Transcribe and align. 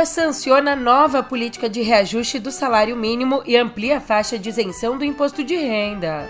Lula 0.00 0.06
sanciona 0.06 0.74
nova 0.74 1.22
política 1.22 1.68
de 1.68 1.82
reajuste 1.82 2.38
do 2.38 2.50
salário 2.50 2.96
mínimo 2.96 3.42
e 3.44 3.54
amplia 3.54 3.98
a 3.98 4.00
faixa 4.00 4.38
de 4.38 4.48
isenção 4.48 4.96
do 4.96 5.04
imposto 5.04 5.44
de 5.44 5.54
renda. 5.54 6.26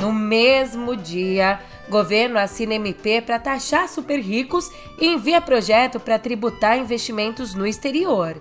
No 0.00 0.12
mesmo 0.12 0.96
dia, 0.96 1.60
governo 1.88 2.40
assina 2.40 2.74
MP 2.74 3.20
para 3.20 3.38
taxar 3.38 3.88
super 3.88 4.18
ricos 4.18 4.68
e 4.98 5.06
envia 5.06 5.40
projeto 5.40 6.00
para 6.00 6.18
tributar 6.18 6.76
investimentos 6.76 7.54
no 7.54 7.64
exterior. 7.64 8.34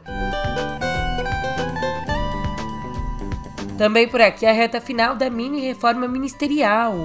Também 3.78 4.08
por 4.08 4.22
aqui 4.22 4.48
a 4.48 4.52
reta 4.52 4.82
final 4.82 5.16
da 5.16 5.30
mini 5.30 5.62
reforma 5.62 6.08
ministerial. 6.08 6.96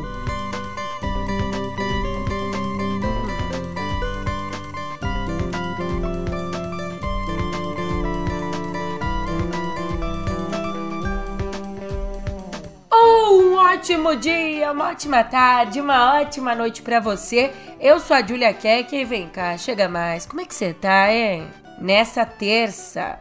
Ótimo 13.80 14.14
dia, 14.14 14.72
uma 14.72 14.90
ótima 14.90 15.24
tarde, 15.24 15.80
uma 15.80 16.20
ótima 16.20 16.54
noite 16.54 16.82
para 16.82 17.00
você. 17.00 17.50
Eu 17.80 17.98
sou 17.98 18.14
a 18.14 18.20
Julia 18.20 18.52
Keck 18.52 18.94
e 18.94 19.06
vem 19.06 19.26
cá, 19.26 19.56
chega 19.56 19.88
mais. 19.88 20.26
Como 20.26 20.42
é 20.42 20.44
que 20.44 20.54
você 20.54 20.74
tá, 20.74 21.10
hein? 21.10 21.48
Nessa 21.78 22.26
terça, 22.26 23.18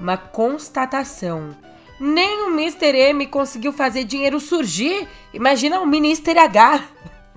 uma 0.00 0.16
constatação. 0.16 1.56
Nem 2.00 2.48
o 2.48 2.50
Mr. 2.58 2.92
M 3.10 3.24
conseguiu 3.28 3.72
fazer 3.72 4.02
dinheiro 4.02 4.40
surgir. 4.40 5.06
Imagina 5.32 5.78
o 5.78 5.86
Minister 5.86 6.36
H. 6.36 6.82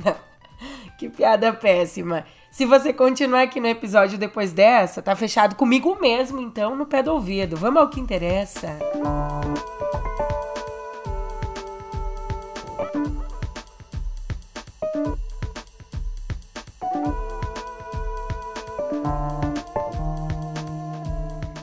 que 0.98 1.10
piada 1.10 1.54
péssima. 1.54 2.26
Se 2.50 2.66
você 2.66 2.92
continuar 2.92 3.44
aqui 3.44 3.60
no 3.60 3.68
episódio 3.68 4.18
depois 4.18 4.52
dessa, 4.52 5.00
tá 5.00 5.16
fechado 5.16 5.56
comigo 5.56 5.96
mesmo, 6.02 6.42
então 6.42 6.76
no 6.76 6.88
pé 6.88 7.04
do 7.04 7.14
ouvido. 7.14 7.56
Vamos 7.56 7.84
ao 7.84 7.88
que 7.88 8.00
interessa. 8.00 8.80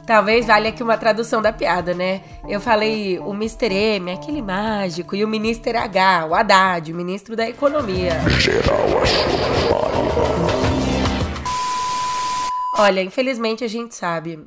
Talvez 0.08 0.46
valha 0.46 0.70
aqui 0.70 0.82
uma 0.82 0.96
tradução 0.96 1.42
da 1.42 1.52
piada, 1.52 1.92
né? 1.92 2.22
Eu 2.48 2.62
falei 2.62 3.18
o 3.18 3.34
Mr. 3.34 3.70
M, 3.70 4.10
aquele 4.10 4.40
mágico, 4.40 5.14
e 5.14 5.22
o 5.22 5.28
Minister 5.28 5.76
H, 5.76 6.24
o 6.24 6.34
Haddad, 6.34 6.90
o 6.90 6.96
ministro 6.96 7.36
da 7.36 7.46
Economia. 7.46 8.18
Geral 8.40 8.78
Olha, 12.78 13.02
infelizmente 13.02 13.62
a 13.62 13.68
gente 13.68 13.94
sabe. 13.94 14.42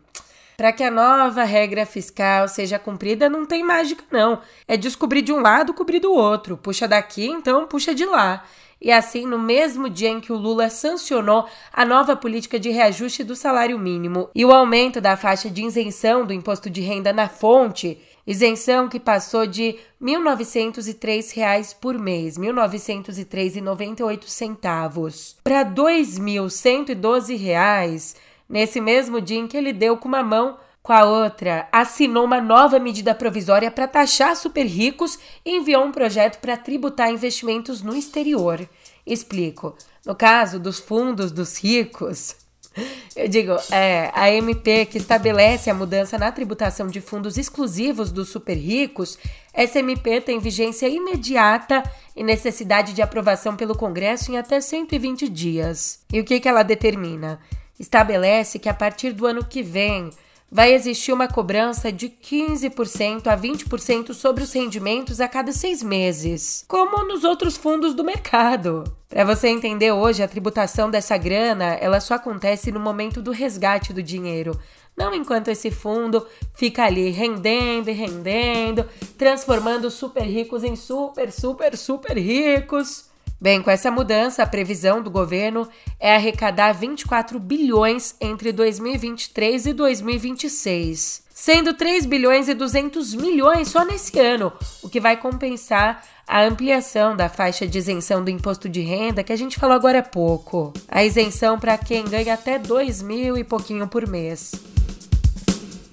Para 0.58 0.72
que 0.72 0.84
a 0.84 0.90
nova 0.90 1.44
regra 1.44 1.86
fiscal 1.86 2.48
seja 2.48 2.80
cumprida, 2.80 3.30
não 3.30 3.46
tem 3.46 3.64
mágica, 3.64 4.04
não. 4.10 4.42
É 4.68 4.76
descobrir 4.76 5.22
de 5.22 5.32
um 5.32 5.42
lado, 5.42 5.76
cobrir 5.76 6.00
do 6.00 6.12
outro. 6.12 6.58
Puxa 6.58 6.88
daqui, 6.88 7.28
então 7.28 7.68
puxa 7.68 7.94
de 7.94 8.06
lá. 8.06 8.44
E 8.82 8.92
assim, 8.92 9.28
no 9.28 9.38
mesmo 9.38 9.88
dia 9.88 10.10
em 10.10 10.20
que 10.20 10.34
o 10.34 10.38
Lula 10.38 10.68
sancionou 10.68 11.46
a 11.72 11.86
nova 11.86 12.16
política 12.16 12.60
de 12.60 12.72
reajuste 12.72 13.24
do 13.24 13.36
salário 13.36 13.78
mínimo 13.78 14.28
e 14.34 14.44
o 14.44 14.52
aumento 14.52 15.00
da 15.00 15.16
faixa 15.16 15.52
de 15.52 15.64
isenção 15.64 16.26
do 16.26 16.34
imposto 16.34 16.68
de 16.68 16.82
renda 16.82 17.14
na 17.14 17.30
fonte, 17.30 18.00
isenção 18.26 18.90
que 18.90 19.00
passou 19.00 19.46
de 19.46 19.70
R$ 19.70 19.78
1.903 20.02 21.76
por 21.80 22.00
mês, 22.00 22.38
R$ 22.38 22.48
1.903,98, 22.48 25.36
para 25.44 25.60
R$ 25.60 25.66
2.112, 25.76 28.16
nesse 28.50 28.82
mesmo 28.82 29.22
dia 29.22 29.38
em 29.38 29.48
que 29.48 29.58
ele 29.58 29.74
deu 29.74 29.96
com 29.96 30.08
uma 30.08 30.24
mão 30.24 30.58
com 30.84 30.94
a 30.94 31.06
outra, 31.06 31.68
assinou 31.72 32.26
uma 32.26 32.42
nova 32.42 32.80
medida 32.80 33.14
provisória 33.14 33.70
para 33.70 33.88
taxar 33.88 34.36
super 34.36 34.66
ricos 34.66 35.20
e 35.46 35.58
enviou 35.58 35.86
um 35.86 35.92
projeto 35.92 36.40
para 36.40 36.58
tributar 36.58 37.12
investimentos 37.12 37.82
no 37.84 37.96
exterior. 37.96 38.68
Explico. 39.06 39.76
No 40.06 40.16
caso 40.16 40.60
dos 40.60 40.80
fundos 40.80 41.32
dos 41.32 41.64
ricos, 41.64 42.36
eu 43.16 43.28
digo, 43.28 43.56
é, 43.70 44.10
a 44.14 44.32
MP 44.32 44.86
que 44.86 44.98
estabelece 44.98 45.70
a 45.70 45.74
mudança 45.74 46.18
na 46.18 46.32
tributação 46.32 46.88
de 46.88 47.00
fundos 47.00 47.38
exclusivos 47.38 48.12
dos 48.12 48.30
super 48.30 48.56
ricos, 48.56 49.20
essa 49.54 49.80
MP 49.80 50.22
tem 50.22 50.40
vigência 50.40 50.88
imediata 50.88 51.84
e 52.16 52.24
necessidade 52.24 52.94
de 52.94 53.02
aprovação 53.02 53.56
pelo 53.56 53.78
Congresso 53.78 54.32
em 54.32 54.38
até 54.38 54.60
120 54.60 55.30
dias. 55.30 56.00
E 56.12 56.20
o 56.20 56.24
que, 56.24 56.40
que 56.40 56.48
ela 56.48 56.64
determina? 56.64 57.40
Estabelece 57.80 58.58
que 58.58 58.70
a 58.70 58.74
partir 58.74 59.12
do 59.12 59.26
ano 59.26 59.44
que 59.44 59.62
vem, 59.62 60.10
vai 60.52 60.74
existir 60.74 61.14
uma 61.14 61.30
cobrança 61.30 61.90
de 61.92 62.10
15% 62.10 63.28
a 63.28 63.38
20% 63.38 64.14
sobre 64.14 64.44
os 64.44 64.52
rendimentos 64.52 65.22
a 65.22 65.28
cada 65.28 65.54
seis 65.54 65.82
meses, 65.82 66.66
como 66.68 67.06
nos 67.06 67.24
outros 67.24 67.56
fundos 67.56 67.94
do 67.94 68.04
mercado. 68.04 68.84
Para 69.08 69.24
você 69.24 69.48
entender 69.48 69.94
hoje, 69.94 70.22
a 70.22 70.28
tributação 70.28 70.92
dessa 70.92 71.18
grana 71.18 71.76
ela 71.76 72.02
só 72.02 72.16
acontece 72.16 72.72
no 72.72 72.80
momento 72.82 73.22
do 73.22 73.32
resgate 73.32 73.94
do 73.94 74.04
dinheiro, 74.04 74.60
não 74.96 75.16
enquanto 75.16 75.48
esse 75.48 75.72
fundo 75.72 76.28
fica 76.54 76.84
ali 76.84 77.10
rendendo 77.12 77.90
e 77.90 77.94
rendendo, 77.94 78.86
transformando 79.18 79.90
super 79.90 80.24
ricos 80.24 80.66
em 80.66 80.76
super, 80.76 81.32
super, 81.32 81.78
super 81.78 82.18
ricos. 82.18 83.11
Bem, 83.42 83.60
com 83.60 83.72
essa 83.72 83.90
mudança, 83.90 84.44
a 84.44 84.46
previsão 84.46 85.02
do 85.02 85.10
governo 85.10 85.68
é 86.00 86.14
arrecadar 86.14 86.74
24 86.74 87.40
bilhões 87.40 88.14
entre 88.22 88.52
2023 88.52 89.66
e 89.66 89.74
2026, 89.74 91.24
sendo 91.34 91.74
3 91.74 92.06
bilhões 92.06 92.48
e 92.48 92.54
200 92.54 93.16
milhões 93.16 93.70
só 93.70 93.84
nesse 93.84 94.20
ano, 94.20 94.54
o 94.84 94.88
que 94.88 95.00
vai 95.00 95.18
compensar 95.18 96.04
a 96.28 96.44
ampliação 96.44 97.16
da 97.16 97.28
faixa 97.28 97.66
de 97.66 97.80
isenção 97.80 98.24
do 98.24 98.30
imposto 98.30 98.70
de 98.70 98.82
renda 98.82 99.24
que 99.24 99.34
a 99.34 99.36
gente 99.36 99.58
falou 99.58 99.76
agora 99.76 99.98
há 99.98 100.04
pouco. 100.04 100.72
A 100.88 101.04
isenção 101.04 101.58
para 101.60 101.80
quem 101.80 102.06
ganha 102.06 102.36
até 102.36 102.60
2 102.60 103.02
mil 103.02 103.36
e 103.36 103.44
pouquinho 103.44 103.88
por 103.88 104.08
mês. 104.08 104.52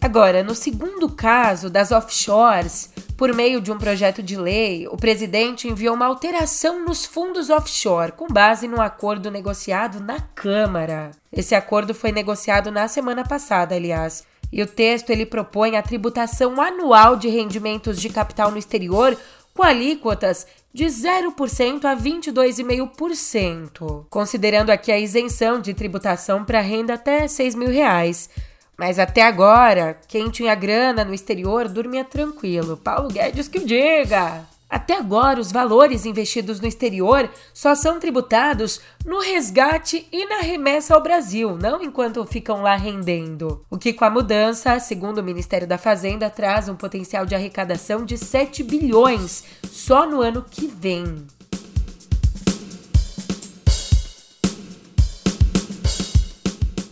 Agora, 0.02 0.44
no 0.44 0.54
segundo 0.54 1.08
caso 1.08 1.70
das 1.70 1.92
offshores, 1.92 2.90
por 3.18 3.34
meio 3.34 3.60
de 3.60 3.70
um 3.72 3.76
projeto 3.76 4.22
de 4.22 4.36
lei, 4.36 4.86
o 4.86 4.96
presidente 4.96 5.66
enviou 5.66 5.96
uma 5.96 6.06
alteração 6.06 6.84
nos 6.84 7.04
fundos 7.04 7.50
offshore, 7.50 8.12
com 8.12 8.28
base 8.28 8.68
num 8.68 8.80
acordo 8.80 9.28
negociado 9.28 9.98
na 9.98 10.20
Câmara. 10.20 11.10
Esse 11.32 11.56
acordo 11.56 11.92
foi 11.92 12.12
negociado 12.12 12.70
na 12.70 12.86
semana 12.86 13.24
passada, 13.24 13.74
aliás. 13.74 14.22
E 14.52 14.62
o 14.62 14.68
texto 14.68 15.10
ele 15.10 15.26
propõe 15.26 15.76
a 15.76 15.82
tributação 15.82 16.62
anual 16.62 17.16
de 17.16 17.28
rendimentos 17.28 18.00
de 18.00 18.08
capital 18.08 18.52
no 18.52 18.58
exterior 18.58 19.18
com 19.52 19.64
alíquotas 19.64 20.46
de 20.72 20.84
0% 20.84 21.86
a 21.86 21.96
22,5%, 21.96 24.06
considerando 24.08 24.70
aqui 24.70 24.92
a 24.92 24.98
isenção 24.98 25.60
de 25.60 25.74
tributação 25.74 26.44
para 26.44 26.60
renda 26.60 26.94
até 26.94 27.26
6 27.26 27.56
mil 27.56 27.68
reais. 27.68 28.30
Mas 28.78 29.00
até 29.00 29.22
agora, 29.22 29.98
quem 30.06 30.30
tinha 30.30 30.54
grana 30.54 31.04
no 31.04 31.12
exterior 31.12 31.68
dormia 31.68 32.04
tranquilo. 32.04 32.76
Paulo 32.76 33.08
Guedes 33.08 33.48
que 33.48 33.58
o 33.58 33.66
diga! 33.66 34.46
Até 34.70 34.96
agora, 34.98 35.40
os 35.40 35.50
valores 35.50 36.04
investidos 36.04 36.60
no 36.60 36.68
exterior 36.68 37.28
só 37.54 37.74
são 37.74 37.98
tributados 37.98 38.80
no 39.04 39.18
resgate 39.18 40.06
e 40.12 40.26
na 40.26 40.40
remessa 40.40 40.94
ao 40.94 41.02
Brasil, 41.02 41.56
não 41.56 41.82
enquanto 41.82 42.24
ficam 42.26 42.60
lá 42.60 42.76
rendendo. 42.76 43.64
O 43.70 43.78
que, 43.78 43.94
com 43.94 44.04
a 44.04 44.10
mudança, 44.10 44.78
segundo 44.78 45.18
o 45.18 45.24
Ministério 45.24 45.66
da 45.66 45.78
Fazenda, 45.78 46.28
traz 46.28 46.68
um 46.68 46.76
potencial 46.76 47.24
de 47.24 47.34
arrecadação 47.34 48.04
de 48.04 48.18
7 48.18 48.62
bilhões 48.62 49.42
só 49.70 50.06
no 50.06 50.20
ano 50.20 50.44
que 50.48 50.66
vem. 50.66 51.26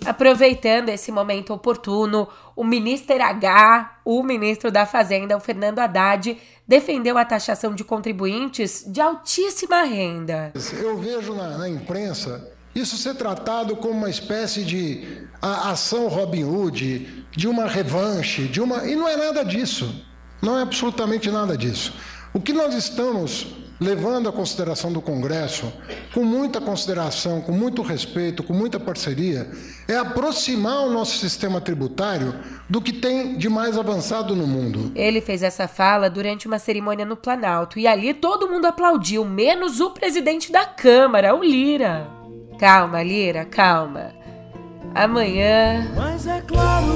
Aproveitando 0.06 0.88
esse 0.88 1.10
momento 1.10 1.52
oportuno, 1.52 2.28
o 2.54 2.64
ministro 2.64 3.20
H, 3.20 4.00
o 4.04 4.22
ministro 4.22 4.70
da 4.70 4.86
Fazenda, 4.86 5.36
o 5.36 5.40
Fernando 5.40 5.78
Haddad, 5.78 6.38
defendeu 6.66 7.18
a 7.18 7.24
taxação 7.24 7.74
de 7.74 7.84
contribuintes 7.84 8.84
de 8.86 9.00
altíssima 9.00 9.82
renda. 9.82 10.52
Eu 10.72 10.96
vejo 10.96 11.34
na, 11.34 11.58
na 11.58 11.68
imprensa 11.68 12.50
isso 12.74 12.96
ser 12.96 13.14
tratado 13.14 13.74
como 13.76 13.94
uma 13.94 14.10
espécie 14.10 14.62
de 14.62 15.26
ação 15.40 16.08
Robin 16.08 16.44
Hood, 16.44 17.24
de 17.30 17.48
uma 17.48 17.66
revanche, 17.66 18.44
de 18.44 18.60
uma. 18.60 18.86
E 18.86 18.94
não 18.94 19.08
é 19.08 19.16
nada 19.16 19.44
disso. 19.44 20.04
Não 20.42 20.58
é 20.58 20.62
absolutamente 20.62 21.30
nada 21.30 21.56
disso. 21.56 21.94
O 22.34 22.40
que 22.40 22.52
nós 22.52 22.74
estamos 22.74 23.65
levando 23.80 24.28
a 24.28 24.32
consideração 24.32 24.92
do 24.92 25.00
Congresso, 25.00 25.72
com 26.12 26.24
muita 26.24 26.60
consideração, 26.60 27.40
com 27.40 27.52
muito 27.52 27.82
respeito, 27.82 28.42
com 28.42 28.52
muita 28.52 28.80
parceria, 28.80 29.50
é 29.86 29.96
aproximar 29.96 30.86
o 30.86 30.90
nosso 30.90 31.18
sistema 31.18 31.60
tributário 31.60 32.34
do 32.68 32.80
que 32.80 32.92
tem 32.92 33.36
de 33.36 33.48
mais 33.48 33.76
avançado 33.78 34.34
no 34.34 34.46
mundo. 34.46 34.92
Ele 34.94 35.20
fez 35.20 35.42
essa 35.42 35.68
fala 35.68 36.08
durante 36.08 36.46
uma 36.46 36.58
cerimônia 36.58 37.04
no 37.04 37.16
Planalto 37.16 37.78
e 37.78 37.86
ali 37.86 38.14
todo 38.14 38.48
mundo 38.48 38.66
aplaudiu, 38.66 39.24
menos 39.24 39.80
o 39.80 39.90
presidente 39.90 40.50
da 40.50 40.64
Câmara, 40.64 41.34
o 41.34 41.42
Lira. 41.42 42.08
Calma, 42.58 43.02
Lira, 43.02 43.44
calma. 43.44 44.14
Amanhã. 44.94 45.92
Mas 45.94 46.26
é 46.26 46.40
claro 46.40 46.95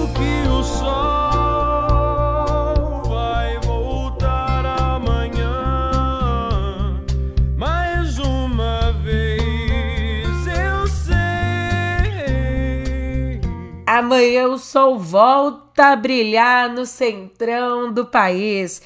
Amanhã 14.00 14.48
o 14.48 14.56
sol 14.56 14.98
volta 14.98 15.88
a 15.88 15.96
brilhar 15.96 16.70
no 16.70 16.86
centrão 16.86 17.92
do 17.92 18.06
país. 18.06 18.80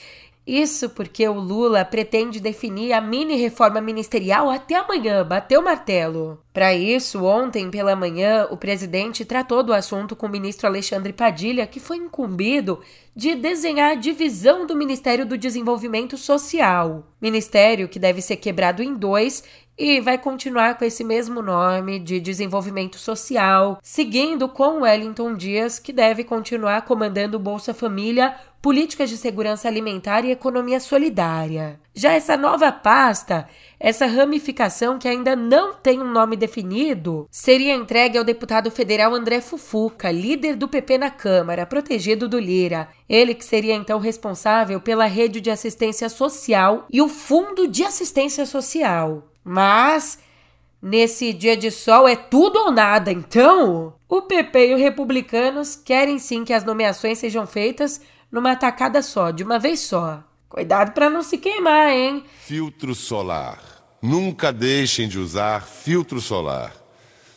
Isso 0.44 0.90
porque 0.90 1.26
o 1.28 1.34
Lula 1.34 1.84
pretende 1.84 2.40
definir 2.40 2.92
a 2.92 3.00
mini 3.00 3.36
reforma 3.36 3.80
ministerial 3.80 4.50
até 4.50 4.74
amanhã, 4.74 5.24
bateu 5.24 5.60
o 5.60 5.64
martelo. 5.64 6.38
Para 6.52 6.74
isso, 6.74 7.24
ontem 7.24 7.70
pela 7.70 7.94
manhã, 7.94 8.48
o 8.50 8.56
presidente 8.56 9.24
tratou 9.24 9.62
do 9.62 9.72
assunto 9.72 10.16
com 10.16 10.26
o 10.26 10.28
ministro 10.28 10.66
Alexandre 10.66 11.12
Padilha, 11.12 11.64
que 11.64 11.78
foi 11.78 11.96
incumbido 11.98 12.80
de 13.14 13.36
desenhar 13.36 13.92
a 13.92 13.94
divisão 13.94 14.66
do 14.66 14.74
Ministério 14.74 15.24
do 15.24 15.38
Desenvolvimento 15.38 16.18
Social. 16.18 17.06
Ministério 17.22 17.88
que 17.88 18.00
deve 18.00 18.20
ser 18.20 18.36
quebrado 18.36 18.82
em 18.82 18.94
dois 18.94 19.44
e 19.76 20.00
vai 20.00 20.18
continuar 20.18 20.78
com 20.78 20.84
esse 20.84 21.02
mesmo 21.02 21.42
nome 21.42 21.98
de 21.98 22.20
desenvolvimento 22.20 22.98
social, 22.98 23.78
seguindo 23.82 24.48
com 24.48 24.82
Wellington 24.82 25.34
Dias, 25.34 25.78
que 25.78 25.92
deve 25.92 26.24
continuar 26.24 26.82
comandando 26.82 27.38
Bolsa 27.38 27.74
Família, 27.74 28.36
políticas 28.62 29.10
de 29.10 29.18
segurança 29.18 29.68
alimentar 29.68 30.24
e 30.24 30.30
economia 30.30 30.80
solidária. 30.80 31.78
Já 31.94 32.12
essa 32.12 32.34
nova 32.34 32.72
pasta, 32.72 33.46
essa 33.78 34.06
ramificação 34.06 34.98
que 34.98 35.06
ainda 35.06 35.36
não 35.36 35.74
tem 35.74 36.00
um 36.00 36.10
nome 36.10 36.34
definido, 36.34 37.28
seria 37.30 37.74
entregue 37.74 38.16
ao 38.16 38.24
deputado 38.24 38.70
federal 38.70 39.14
André 39.14 39.42
Fufuca, 39.42 40.10
líder 40.10 40.56
do 40.56 40.66
PP 40.66 40.96
na 40.96 41.10
Câmara, 41.10 41.66
protegido 41.66 42.26
do 42.26 42.38
Lira. 42.38 42.88
Ele 43.06 43.34
que 43.34 43.44
seria 43.44 43.74
então 43.74 43.98
responsável 43.98 44.80
pela 44.80 45.04
rede 45.04 45.42
de 45.42 45.50
assistência 45.50 46.08
social 46.08 46.86
e 46.90 47.02
o 47.02 47.08
Fundo 47.08 47.68
de 47.68 47.84
Assistência 47.84 48.46
Social. 48.46 49.33
Mas 49.44 50.18
nesse 50.80 51.32
dia 51.32 51.56
de 51.56 51.70
sol 51.70 52.08
é 52.08 52.16
tudo 52.16 52.58
ou 52.58 52.70
nada, 52.72 53.12
então 53.12 53.94
o 54.08 54.22
PP 54.22 54.68
e 54.70 54.74
os 54.74 54.80
republicanos 54.80 55.76
querem 55.76 56.18
sim 56.18 56.44
que 56.44 56.52
as 56.52 56.64
nomeações 56.64 57.18
sejam 57.18 57.46
feitas 57.46 58.00
numa 58.32 58.56
tacada 58.56 59.02
só, 59.02 59.30
de 59.30 59.44
uma 59.44 59.58
vez 59.58 59.80
só. 59.80 60.24
Cuidado 60.48 60.92
para 60.92 61.10
não 61.10 61.22
se 61.22 61.36
queimar, 61.36 61.90
hein? 61.90 62.24
Filtro 62.40 62.94
solar. 62.94 63.60
Nunca 64.00 64.52
deixem 64.52 65.08
de 65.08 65.18
usar 65.18 65.66
filtro 65.66 66.20
solar. 66.20 66.74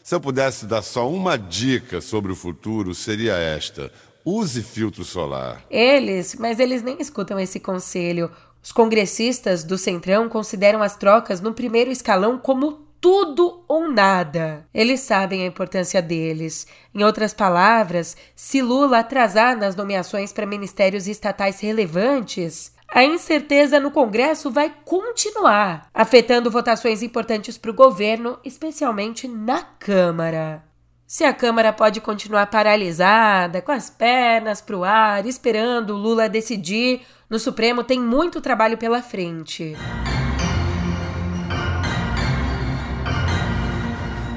Se 0.04 0.14
eu 0.14 0.22
pudesse 0.22 0.66
dar 0.66 0.82
só 0.82 1.10
uma 1.10 1.38
dica 1.38 2.00
sobre 2.00 2.32
o 2.32 2.36
futuro, 2.36 2.94
seria 2.94 3.34
esta: 3.34 3.92
use 4.24 4.62
filtro 4.62 5.04
solar. 5.04 5.66
Eles, 5.70 6.36
mas 6.36 6.60
eles 6.60 6.84
nem 6.84 6.98
escutam 7.00 7.40
esse 7.40 7.60
conselho. 7.60 8.32
Os 8.68 8.74
congressistas 8.74 9.64
do 9.64 9.78
Centrão 9.78 10.28
consideram 10.28 10.84
as 10.84 10.98
trocas 10.98 11.40
no 11.40 11.54
primeiro 11.54 11.90
escalão 11.90 12.38
como 12.38 12.86
tudo 13.00 13.64
ou 13.66 13.90
nada. 13.90 14.68
Eles 14.74 15.00
sabem 15.00 15.42
a 15.42 15.46
importância 15.46 16.02
deles. 16.02 16.68
Em 16.94 17.02
outras 17.02 17.34
palavras, 17.34 18.18
se 18.36 18.62
Lula 18.62 19.00
atrasar 19.00 19.58
nas 19.58 19.74
nomeações 19.74 20.34
para 20.34 20.46
ministérios 20.46 21.08
estatais 21.08 21.62
relevantes, 21.62 22.74
a 22.90 23.06
incerteza 23.06 23.80
no 23.80 23.90
Congresso 23.90 24.52
vai 24.52 24.70
continuar, 24.84 25.88
afetando 25.94 26.52
votações 26.52 27.02
importantes 27.02 27.58
para 27.58 27.72
o 27.72 27.74
governo, 27.74 28.38
especialmente 28.44 29.30
na 29.30 29.64
Câmara. 29.64 30.67
Se 31.10 31.24
a 31.24 31.34
Câmara 31.34 31.72
pode 31.72 32.02
continuar 32.02 32.48
paralisada, 32.48 33.62
com 33.62 33.72
as 33.72 33.90
pernas 33.90 34.60
para 34.60 34.78
o 34.78 34.84
ar, 34.84 35.26
esperando 35.26 35.96
Lula 35.96 36.28
decidir, 36.28 37.00
no 37.30 37.40
Supremo 37.40 37.82
tem 37.82 37.98
muito 37.98 38.42
trabalho 38.42 38.78
pela 38.78 39.02
frente. 39.02 39.74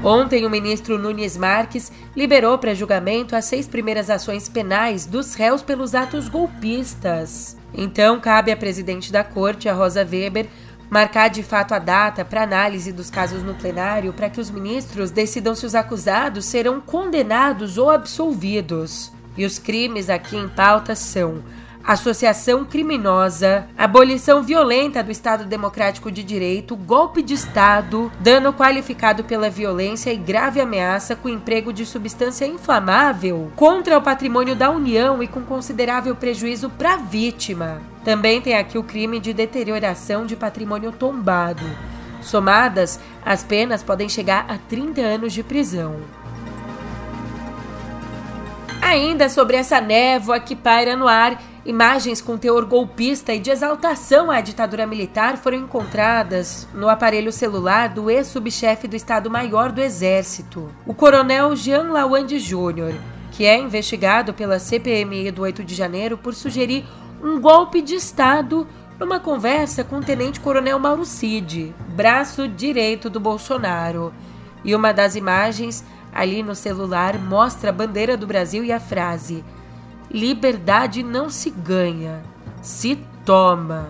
Ontem, 0.05 0.47
o 0.47 0.51
ministro 0.51 0.97
Nunes 0.97 1.37
Marques 1.37 1.91
liberou 2.15 2.57
para 2.57 2.73
julgamento 2.73 3.35
as 3.35 3.47
seis 3.47 3.67
primeiras 3.67 4.09
ações 4.09 4.49
penais 4.49 5.07
dos 5.07 5.35
réus 5.35 5.65
pelos 5.65 5.93
atos 5.93 6.29
golpistas. 6.29 7.57
Então, 7.75 8.21
cabe 8.21 8.53
à 8.53 8.57
presidente 8.57 9.11
da 9.11 9.25
corte, 9.25 9.69
a 9.69 9.75
Rosa 9.75 10.07
Weber, 10.09 10.47
marcar 10.91 11.29
de 11.29 11.43
fato 11.43 11.73
a 11.73 11.79
data 11.79 12.25
para 12.25 12.43
análise 12.43 12.91
dos 12.91 13.09
casos 13.09 13.45
no 13.45 13.55
plenário 13.55 14.13
para 14.13 14.29
que 14.29 14.41
os 14.41 14.51
ministros 14.51 15.13
decidam 15.13 15.55
se 15.55 15.65
os 15.65 15.75
acusados 15.75 16.45
serão 16.45 16.81
condenados 16.81 17.79
ou 17.79 17.91
absolvidos. 17.91 19.13
E 19.37 19.45
os 19.45 19.59
crimes 19.59 20.11
aqui 20.11 20.37
em 20.37 20.49
pauta 20.49 20.97
são 20.97 21.43
associação 21.85 22.65
criminosa, 22.65 23.67
abolição 23.77 24.43
violenta 24.43 25.03
do 25.03 25.11
Estado 25.11 25.45
Democrático 25.45 26.11
de 26.11 26.23
Direito, 26.23 26.77
golpe 26.77 27.23
de 27.23 27.35
Estado, 27.35 28.13
dano 28.21 28.53
qualificado 28.53 29.25
pela 29.25 29.51
violência 29.51 30.13
e 30.13 30.17
grave 30.17 30.61
ameaça 30.61 31.17
com 31.17 31.29
emprego 31.29 31.73
de 31.73 31.85
substância 31.87 32.45
inflamável 32.45 33.51
contra 33.57 33.99
o 33.99 34.03
patrimônio 34.03 34.55
da 34.55 34.71
União 34.71 35.23
e 35.23 35.29
com 35.29 35.43
considerável 35.43 36.15
prejuízo 36.15 36.71
para 36.71 36.95
a 36.95 36.99
vítima. 36.99 37.81
Também 38.05 38.41
tem 38.41 38.57
aqui 38.57 38.79
o 38.79 38.83
crime 38.83 39.19
de 39.19 39.33
deterioração 39.33 40.25
de 40.25 40.37
patrimônio 40.37 40.93
tombado. 40.93 41.65
Somadas, 42.23 43.01
as 43.25 43.43
penas 43.43 43.83
podem 43.83 44.09
chegar 44.09 44.45
a 44.49 44.59
30 44.59 45.01
anos 45.01 45.33
de 45.33 45.43
prisão. 45.43 45.97
Ainda 48.81 49.29
sobre 49.29 49.57
essa 49.57 49.81
névoa 49.81 50.41
que 50.41 50.57
paira 50.57 50.97
no 50.97 51.07
ar, 51.07 51.41
Imagens 51.65 52.23
com 52.23 52.39
teor 52.39 52.65
golpista 52.65 53.35
e 53.35 53.39
de 53.39 53.51
exaltação 53.51 54.31
à 54.31 54.41
ditadura 54.41 54.87
militar 54.87 55.37
foram 55.37 55.59
encontradas 55.59 56.67
no 56.73 56.89
aparelho 56.89 57.31
celular 57.31 57.91
do 57.91 58.11
ex-subchefe 58.11 58.89
do 58.89 58.97
Estado-Maior 58.97 59.71
do 59.71 59.83
Exército, 59.83 60.69
o 60.87 60.95
coronel 60.95 61.55
Jean 61.55 61.93
Lawande 61.93 62.39
Jr., 62.39 62.95
que 63.31 63.45
é 63.45 63.59
investigado 63.59 64.33
pela 64.33 64.59
CPMI 64.59 65.31
do 65.31 65.43
8 65.43 65.63
de 65.63 65.75
janeiro 65.75 66.17
por 66.17 66.33
sugerir 66.35 66.87
um 67.23 67.39
golpe 67.39 67.83
de 67.83 67.95
Estado 67.95 68.67
numa 68.99 69.21
conversa 69.21 69.85
com 69.85 69.97
o 69.99 70.05
tenente-coronel 70.05 70.79
Mauro 70.79 71.05
Cid, 71.05 71.75
braço 71.89 72.49
direito 72.49 73.11
do 73.11 73.21
Bolsonaro. 73.21 74.15
E 74.65 74.75
uma 74.75 74.93
das 74.93 75.15
imagens 75.15 75.85
ali 76.13 76.43
no 76.43 76.55
celular 76.55 77.19
mostra 77.19 77.69
a 77.69 77.73
bandeira 77.73 78.17
do 78.17 78.27
Brasil 78.27 78.65
e 78.65 78.73
a 78.73 78.81
frase 78.81 79.45
Liberdade 80.11 81.05
não 81.05 81.31
se 81.31 81.51
ganha, 81.51 82.21
se 82.61 82.99
toma. 83.25 83.89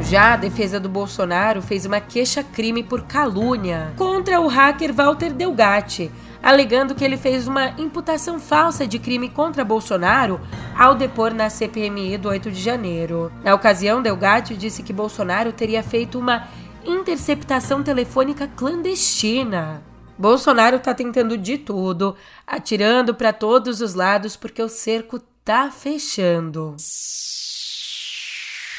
Já 0.00 0.32
a 0.32 0.36
defesa 0.36 0.80
do 0.80 0.88
Bolsonaro 0.88 1.60
fez 1.60 1.84
uma 1.84 2.00
queixa-crime 2.00 2.82
por 2.82 3.02
calúnia 3.02 3.92
contra 3.98 4.40
o 4.40 4.46
hacker 4.46 4.94
Walter 4.94 5.30
Delgatti, 5.30 6.10
alegando 6.42 6.94
que 6.94 7.04
ele 7.04 7.18
fez 7.18 7.46
uma 7.46 7.74
imputação 7.76 8.40
falsa 8.40 8.86
de 8.86 8.98
crime 8.98 9.28
contra 9.28 9.62
Bolsonaro 9.62 10.40
ao 10.74 10.94
depor 10.94 11.34
na 11.34 11.50
CPMI 11.50 12.16
do 12.16 12.30
8 12.30 12.50
de 12.50 12.62
janeiro. 12.62 13.30
Na 13.44 13.52
ocasião, 13.52 14.00
Delgatti 14.00 14.56
disse 14.56 14.82
que 14.82 14.92
Bolsonaro 14.92 15.52
teria 15.52 15.82
feito 15.82 16.18
uma 16.18 16.48
interceptação 16.82 17.82
telefônica 17.82 18.48
clandestina. 18.56 19.82
Bolsonaro 20.18 20.78
tá 20.78 20.94
tentando 20.94 21.36
de 21.36 21.58
tudo, 21.58 22.16
atirando 22.46 23.14
para 23.14 23.32
todos 23.32 23.80
os 23.80 23.94
lados 23.94 24.36
porque 24.36 24.62
o 24.62 24.68
cerco 24.68 25.20
tá 25.44 25.70
fechando. 25.70 26.74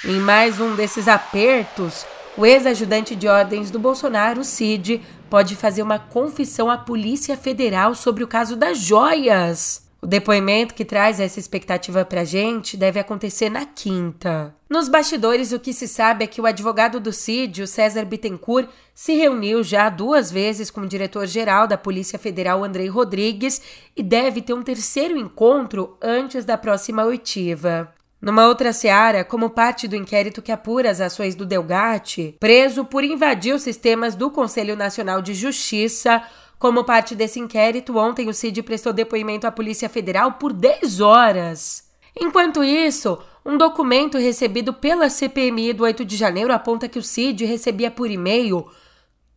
Em 0.04 0.20
mais 0.20 0.60
um 0.60 0.76
desses 0.76 1.08
apertos, 1.08 2.06
o 2.38 2.46
ex-ajudante 2.46 3.16
de 3.16 3.28
ordens 3.28 3.72
do 3.72 3.80
Bolsonaro, 3.80 4.44
Cid, 4.44 5.02
pode 5.30 5.56
fazer 5.56 5.82
uma 5.82 5.98
confissão 5.98 6.70
à 6.70 6.78
Polícia 6.78 7.36
Federal 7.36 7.96
sobre 7.96 8.24
o 8.24 8.28
caso 8.28 8.56
das 8.56 8.78
joias. 8.78 9.87
O 10.02 10.06
depoimento 10.06 10.76
que 10.76 10.86
traz 10.86 11.20
essa 11.20 11.40
expectativa 11.40 12.06
pra 12.06 12.24
gente 12.24 12.78
deve 12.78 13.00
acontecer 13.00 13.50
na 13.50 13.66
quinta. 13.66 14.56
Nos 14.70 14.88
bastidores, 14.88 15.52
o 15.52 15.60
que 15.60 15.74
se 15.74 15.88
sabe 15.88 16.24
é 16.24 16.28
que 16.28 16.40
o 16.40 16.46
advogado 16.46 17.00
do 17.00 17.12
CID, 17.12 17.64
o 17.64 17.68
César 17.68 18.06
Bittencourt, 18.06 18.70
se 18.94 19.14
reuniu 19.14 19.64
já 19.64 19.90
duas 19.90 20.32
vezes 20.32 20.70
com 20.70 20.82
o 20.82 20.88
diretor-geral 20.88 21.68
da 21.68 21.78
Polícia 21.78 22.20
Federal, 22.20 22.64
Andrei 22.64 22.88
Rodrigues, 22.88 23.62
e 23.96 24.04
deve 24.04 24.42
ter 24.42 24.54
um 24.54 24.62
terceiro 24.62 25.18
encontro 25.18 25.98
antes 26.02 26.46
da 26.46 26.58
próxima 26.58 27.04
oitiva. 27.04 27.92
Numa 28.20 28.48
outra 28.48 28.74
seara, 28.74 29.24
como 29.24 29.50
parte 29.50 29.88
do 29.88 29.96
inquérito 29.96 30.42
que 30.42 30.52
apura 30.52 30.90
as 30.90 31.00
ações 31.00 31.36
do 31.36 31.46
Delgatti, 31.46 32.36
preso 32.40 32.84
por 32.84 33.04
invadir 33.04 33.54
os 33.54 33.62
sistemas 33.62 34.16
do 34.16 34.32
Conselho 34.32 34.76
Nacional 34.76 35.22
de 35.22 35.36
Justiça, 35.36 36.24
como 36.60 36.84
parte 36.84 37.16
desse 37.16 37.40
inquérito, 37.40 37.98
ontem 37.98 38.30
o 38.30 38.34
Cid 38.34 38.64
prestou 38.64 38.92
depoimento 38.92 39.46
à 39.46 39.52
Polícia 39.52 39.88
Federal 39.88 40.34
por 40.34 40.54
10 40.54 41.02
horas. 41.02 41.88
Enquanto 42.20 42.64
isso, 42.64 43.20
Um 43.48 43.58
documento 43.58 44.18
recebido 44.18 44.74
pela 44.74 45.10
CPMI 45.10 45.72
do 45.72 45.84
8 45.84 46.04
de 46.04 46.18
janeiro 46.18 46.52
aponta 46.52 46.90
que 46.90 47.00
o 47.00 47.02
Cid 47.02 47.46
recebia 47.46 47.90
por 47.90 48.12
e-mail 48.12 48.68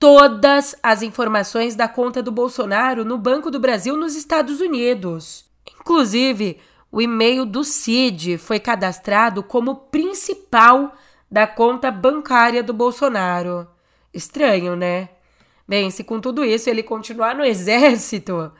todas 0.00 0.74
as 0.82 1.00
informações 1.00 1.76
da 1.76 1.86
conta 1.86 2.20
do 2.20 2.32
Bolsonaro 2.32 3.04
no 3.04 3.16
Banco 3.16 3.52
do 3.52 3.60
Brasil 3.60 3.96
nos 3.96 4.16
Estados 4.16 4.60
Unidos. 4.60 5.44
Inclusive, 5.78 6.58
o 6.90 7.00
e-mail 7.00 7.46
do 7.46 7.62
Cid 7.62 8.36
foi 8.36 8.58
cadastrado 8.58 9.44
como 9.44 9.76
principal 9.76 10.92
da 11.30 11.46
conta 11.46 11.88
bancária 11.88 12.64
do 12.64 12.72
Bolsonaro. 12.72 13.68
Estranho, 14.12 14.74
né? 14.74 15.08
Bem, 15.70 15.88
se 15.88 16.02
com 16.02 16.20
tudo 16.20 16.44
isso 16.44 16.68
ele 16.68 16.82
continuar 16.82 17.32
no 17.32 17.44
exército, 17.46 18.50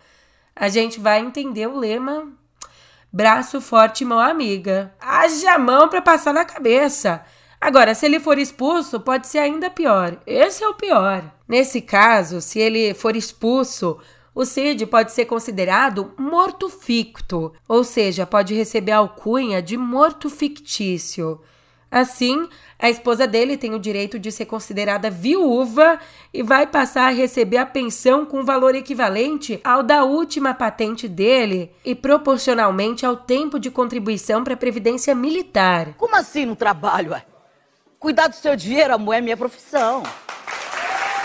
a 0.55 0.69
gente 0.69 1.01
vai 1.01 1.19
entender 1.19 1.67
o 1.67 1.77
lema 1.77 2.29
braço 3.13 3.61
forte, 3.61 4.05
mão 4.05 4.21
amiga. 4.21 4.95
Haja 5.01 5.59
mão 5.59 5.89
para 5.89 6.01
passar 6.01 6.33
na 6.33 6.45
cabeça. 6.45 7.25
Agora, 7.61 7.97
se 7.97 8.07
ele 8.07 8.21
for 8.21 8.39
expulso, 8.39 9.01
pode 9.01 9.27
ser 9.27 9.39
ainda 9.39 9.69
pior. 9.69 10.19
Esse 10.25 10.63
é 10.63 10.69
o 10.69 10.75
pior. 10.75 11.25
Nesse 11.49 11.81
caso, 11.81 12.41
se 12.41 12.61
ele 12.61 12.95
for 12.95 13.17
expulso, 13.17 13.99
o 14.33 14.45
Cid 14.45 14.87
pode 14.87 15.11
ser 15.11 15.25
considerado 15.25 16.15
morto 16.17 16.69
ficto, 16.69 17.53
ou 17.67 17.83
seja, 17.83 18.25
pode 18.25 18.55
receber 18.55 18.93
a 18.93 18.99
alcunha 18.99 19.61
de 19.61 19.77
morto 19.77 20.31
fictício. 20.31 21.41
Assim, 21.91 22.49
a 22.79 22.89
esposa 22.89 23.27
dele 23.27 23.57
tem 23.57 23.75
o 23.75 23.79
direito 23.79 24.17
de 24.17 24.31
ser 24.31 24.47
considerada 24.47 25.11
viúva 25.11 25.99
e 26.33 26.41
vai 26.41 26.67
passar 26.67 27.09
a 27.09 27.13
receber 27.13 27.57
a 27.57 27.67
pensão 27.67 28.25
com 28.25 28.45
valor 28.45 28.77
equivalente 28.77 29.61
ao 29.65 29.83
da 29.83 30.05
última 30.05 30.55
patente 30.55 31.09
dele 31.09 31.73
e 31.85 31.95
proporcionalmente 31.95 33.05
ao 33.05 33.17
tempo 33.17 33.59
de 33.59 33.71
contribuição 33.71 34.45
para 34.45 34.55
a 34.55 34.57
previdência 34.57 35.15
militar. 35.17 35.95
Como 35.97 36.15
assim 36.15 36.47
no 36.47 36.55
trabalho? 36.55 37.11
Ué? 37.11 37.25
Cuidar 37.99 38.29
do 38.29 38.37
seu 38.37 38.55
dinheiro, 38.55 38.95
amor, 38.95 39.15
é 39.15 39.21
minha 39.21 39.37
profissão. 39.37 40.05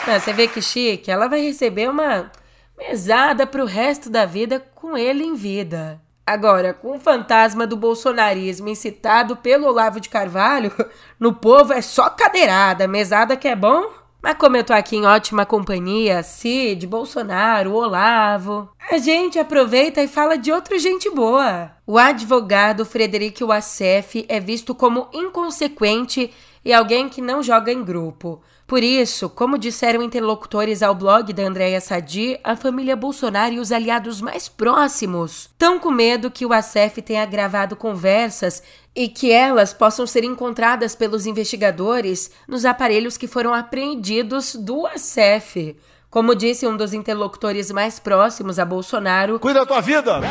Ah, 0.08 0.20
você 0.20 0.34
vê 0.34 0.48
que 0.48 0.62
chique, 0.62 1.10
ela 1.10 1.28
vai 1.28 1.42
receber 1.42 1.90
uma 1.90 2.32
mesada 2.78 3.48
para 3.48 3.64
o 3.64 3.66
resto 3.66 4.10
da 4.10 4.26
vida 4.26 4.60
com 4.76 4.98
ele 4.98 5.24
em 5.24 5.36
vida. 5.36 6.02
Agora, 6.28 6.74
com 6.74 6.98
o 6.98 7.00
fantasma 7.00 7.68
do 7.68 7.78
bolsonarismo 7.78 8.68
incitado 8.68 9.36
pelo 9.36 9.68
Olavo 9.68 10.00
de 10.00 10.10
Carvalho, 10.10 10.72
no 11.20 11.34
povo 11.34 11.72
é 11.72 11.82
só 11.82 12.10
cadeirada, 12.10 12.88
mesada 12.88 13.38
que 13.38 13.48
é 13.48 13.56
bom. 13.56 14.06
Mas 14.24 14.38
como 14.40 14.58
eu 14.58 14.64
tô 14.64 14.74
aqui 14.74 14.96
em 14.96 15.06
ótima 15.06 15.46
companhia, 15.46 16.24
Cid, 16.24 16.88
Bolsonaro, 16.88 17.76
Olavo, 17.76 18.68
a 18.90 18.98
gente 18.98 19.38
aproveita 19.38 20.02
e 20.02 20.08
fala 20.08 20.36
de 20.36 20.52
outra 20.52 20.80
gente 20.80 21.12
boa. 21.12 21.70
O 21.86 22.00
advogado 22.00 22.84
Frederico 22.84 23.46
Wassef 23.46 24.26
é 24.28 24.40
visto 24.40 24.74
como 24.74 25.08
inconsequente 25.14 26.34
e 26.66 26.74
alguém 26.74 27.08
que 27.08 27.22
não 27.22 27.44
joga 27.44 27.72
em 27.72 27.84
grupo. 27.84 28.42
Por 28.68 28.84
isso, 28.84 29.30
como 29.30 29.60
disseram 29.60 30.02
interlocutores 30.02 30.82
ao 30.82 30.96
blog 30.96 31.32
da 31.32 31.44
Andréa 31.44 31.80
Sadi, 31.80 32.40
a 32.44 32.56
família 32.56 32.96
Bolsonaro 32.96 33.54
e 33.54 33.60
os 33.60 33.72
aliados 33.72 34.20
mais 34.20 34.50
próximos 34.50 35.50
estão 35.52 35.80
com 35.80 35.92
medo 35.92 36.32
que 36.32 36.48
o 36.48 36.52
ACF 36.52 37.00
tenha 37.04 37.24
gravado 37.28 37.76
conversas 37.76 38.64
e 38.96 39.08
que 39.08 39.32
elas 39.32 39.72
possam 39.72 40.08
ser 40.08 40.24
encontradas 40.24 40.96
pelos 40.96 41.28
investigadores 41.28 42.32
nos 42.48 42.66
aparelhos 42.66 43.18
que 43.18 43.28
foram 43.28 43.54
apreendidos 43.54 44.56
do 44.56 44.88
ACF. 44.88 45.78
Como 46.10 46.34
disse 46.34 46.66
um 46.66 46.76
dos 46.76 46.92
interlocutores 46.92 47.70
mais 47.70 48.00
próximos 48.00 48.58
a 48.58 48.66
Bolsonaro. 48.66 49.40
Cuida 49.40 49.60
da 49.60 49.66
tua 49.68 49.82
vida! 49.82 50.22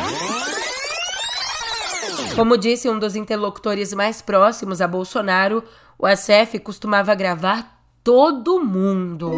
Como 2.35 2.57
disse 2.57 2.89
um 2.89 2.99
dos 2.99 3.15
interlocutores 3.15 3.93
mais 3.93 4.21
próximos 4.21 4.81
a 4.81 4.87
Bolsonaro, 4.89 5.63
o 5.97 6.05
ACF 6.05 6.59
costumava 6.59 7.15
gravar 7.15 7.74
todo 8.05 8.63
mundo. 8.63 9.31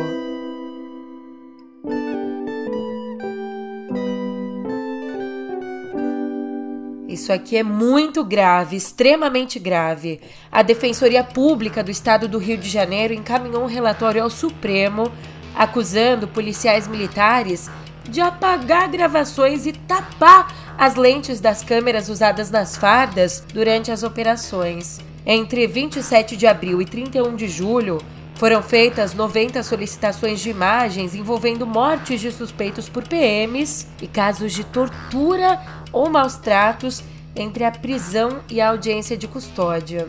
Isso 7.07 7.31
aqui 7.31 7.55
é 7.55 7.63
muito 7.63 8.25
grave, 8.25 8.75
extremamente 8.75 9.57
grave. 9.57 10.19
A 10.51 10.61
Defensoria 10.63 11.23
Pública 11.23 11.81
do 11.81 11.89
Estado 11.89 12.27
do 12.27 12.37
Rio 12.37 12.57
de 12.57 12.67
Janeiro 12.67 13.13
encaminhou 13.13 13.63
um 13.63 13.67
relatório 13.67 14.21
ao 14.21 14.29
Supremo 14.29 15.09
acusando 15.55 16.27
policiais 16.27 16.89
militares 16.89 17.69
de 18.03 18.19
apagar 18.19 18.89
gravações 18.89 19.65
e 19.65 19.71
tapar 19.71 20.53
as 20.77 20.95
lentes 20.95 21.39
das 21.39 21.63
câmeras 21.63 22.09
usadas 22.09 22.51
nas 22.51 22.75
fardas 22.75 23.41
durante 23.53 23.93
as 23.93 24.03
operações. 24.03 24.99
Entre 25.25 25.65
27 25.67 26.35
de 26.35 26.45
abril 26.45 26.81
e 26.81 26.85
31 26.85 27.33
de 27.33 27.47
julho, 27.47 27.97
foram 28.37 28.61
feitas 28.61 29.15
90 29.15 29.63
solicitações 29.63 30.39
de 30.39 30.51
imagens 30.51 31.15
envolvendo 31.15 31.65
mortes 31.65 32.21
de 32.21 32.31
suspeitos 32.31 32.87
por 32.87 33.07
PMs 33.07 33.87
e 33.99 34.07
casos 34.07 34.53
de 34.53 34.63
tortura 34.63 35.59
ou 35.91 36.07
maus 36.07 36.35
tratos 36.37 37.03
entre 37.35 37.63
a 37.63 37.71
prisão 37.71 38.39
e 38.49 38.61
a 38.61 38.69
audiência 38.69 39.17
de 39.17 39.27
custódia. 39.27 40.07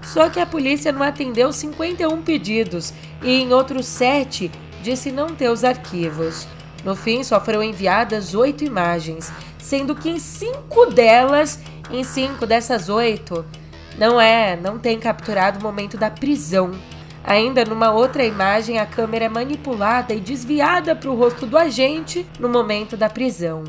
Só 0.00 0.30
que 0.30 0.38
a 0.38 0.46
polícia 0.46 0.92
não 0.92 1.02
atendeu 1.02 1.52
51 1.52 2.22
pedidos 2.22 2.94
e 3.20 3.42
em 3.42 3.52
outros 3.52 3.86
sete 3.86 4.50
disse 4.80 5.10
não 5.10 5.34
ter 5.34 5.50
os 5.50 5.64
arquivos. 5.64 6.46
No 6.84 6.94
fim, 6.94 7.24
só 7.24 7.40
foram 7.40 7.64
enviadas 7.64 8.32
oito 8.32 8.62
imagens, 8.62 9.32
sendo 9.58 9.96
que 9.96 10.08
em 10.08 10.20
cinco 10.20 10.86
delas, 10.86 11.58
em 11.90 12.04
cinco 12.04 12.46
dessas 12.46 12.88
oito, 12.88 13.44
não 13.98 14.20
é, 14.20 14.56
não 14.56 14.78
tem 14.78 15.00
capturado 15.00 15.58
o 15.58 15.62
momento 15.62 15.96
da 15.96 16.08
prisão. 16.08 16.70
Ainda 17.26 17.64
numa 17.64 17.90
outra 17.90 18.24
imagem, 18.24 18.78
a 18.78 18.86
câmera 18.86 19.24
é 19.24 19.28
manipulada 19.28 20.14
e 20.14 20.20
desviada 20.20 20.94
para 20.94 21.10
o 21.10 21.16
rosto 21.16 21.44
do 21.44 21.58
agente 21.58 22.24
no 22.38 22.48
momento 22.48 22.96
da 22.96 23.10
prisão. 23.10 23.64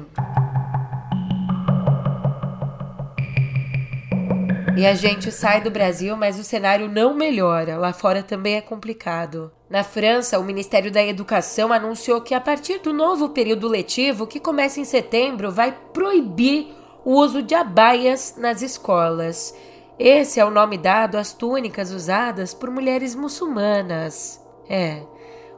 E 4.78 4.86
a 4.86 4.94
gente 4.94 5.32
sai 5.32 5.60
do 5.60 5.72
Brasil, 5.72 6.16
mas 6.16 6.38
o 6.38 6.44
cenário 6.44 6.88
não 6.88 7.16
melhora. 7.16 7.78
Lá 7.78 7.92
fora 7.92 8.22
também 8.22 8.58
é 8.58 8.62
complicado. 8.62 9.52
Na 9.68 9.84
França, 9.84 10.38
o 10.38 10.44
Ministério 10.44 10.92
da 10.92 11.04
Educação 11.04 11.74
anunciou 11.74 12.22
que 12.22 12.36
a 12.36 12.40
partir 12.40 12.78
do 12.78 12.94
novo 12.94 13.30
período 13.30 13.68
letivo, 13.68 14.28
que 14.28 14.40
começa 14.40 14.80
em 14.80 14.86
setembro, 14.86 15.52
vai 15.52 15.76
proibir 15.92 16.76
o 17.04 17.14
uso 17.14 17.42
de 17.42 17.56
abaias 17.56 18.36
nas 18.38 18.62
escolas. 18.62 19.52
Esse 20.00 20.40
é 20.40 20.46
o 20.46 20.52
nome 20.52 20.78
dado 20.78 21.18
às 21.18 21.34
túnicas 21.34 21.92
usadas 21.92 22.54
por 22.54 22.70
mulheres 22.70 23.16
muçulmanas. 23.16 24.40
É. 24.70 25.02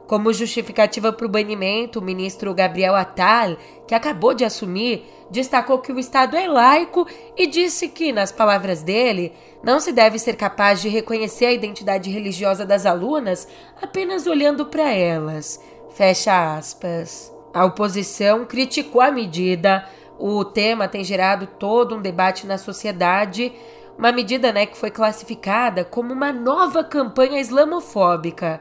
Como 0.06 0.32
justificativa 0.32 1.12
para 1.12 1.26
o 1.26 1.30
banimento, 1.30 1.98
o 2.00 2.02
ministro 2.02 2.54
Gabriel 2.54 2.96
Attal, 2.96 3.56
que 3.86 3.94
acabou 3.94 4.34
de 4.34 4.44
assumir, 4.44 5.04
destacou 5.30 5.78
que 5.78 5.92
o 5.92 5.98
Estado 6.00 6.36
é 6.36 6.48
laico 6.48 7.06
e 7.36 7.46
disse 7.46 7.86
que, 7.86 8.12
nas 8.12 8.32
palavras 8.32 8.82
dele, 8.82 9.32
não 9.62 9.78
se 9.78 9.92
deve 9.92 10.18
ser 10.18 10.36
capaz 10.36 10.80
de 10.80 10.88
reconhecer 10.88 11.46
a 11.46 11.52
identidade 11.52 12.10
religiosa 12.10 12.64
das 12.64 12.86
alunas 12.86 13.46
apenas 13.80 14.26
olhando 14.26 14.66
para 14.66 14.90
elas. 14.90 15.62
Fecha 15.90 16.56
aspas. 16.56 17.32
A 17.52 17.64
oposição 17.64 18.44
criticou 18.46 19.02
a 19.02 19.12
medida. 19.12 19.86
O 20.18 20.44
tema 20.44 20.88
tem 20.88 21.04
gerado 21.04 21.46
todo 21.46 21.94
um 21.94 22.02
debate 22.02 22.46
na 22.46 22.58
sociedade 22.58 23.52
uma 24.00 24.12
medida 24.12 24.50
né, 24.50 24.64
que 24.64 24.78
foi 24.78 24.90
classificada 24.90 25.84
como 25.84 26.14
uma 26.14 26.32
nova 26.32 26.82
campanha 26.82 27.38
islamofóbica. 27.38 28.58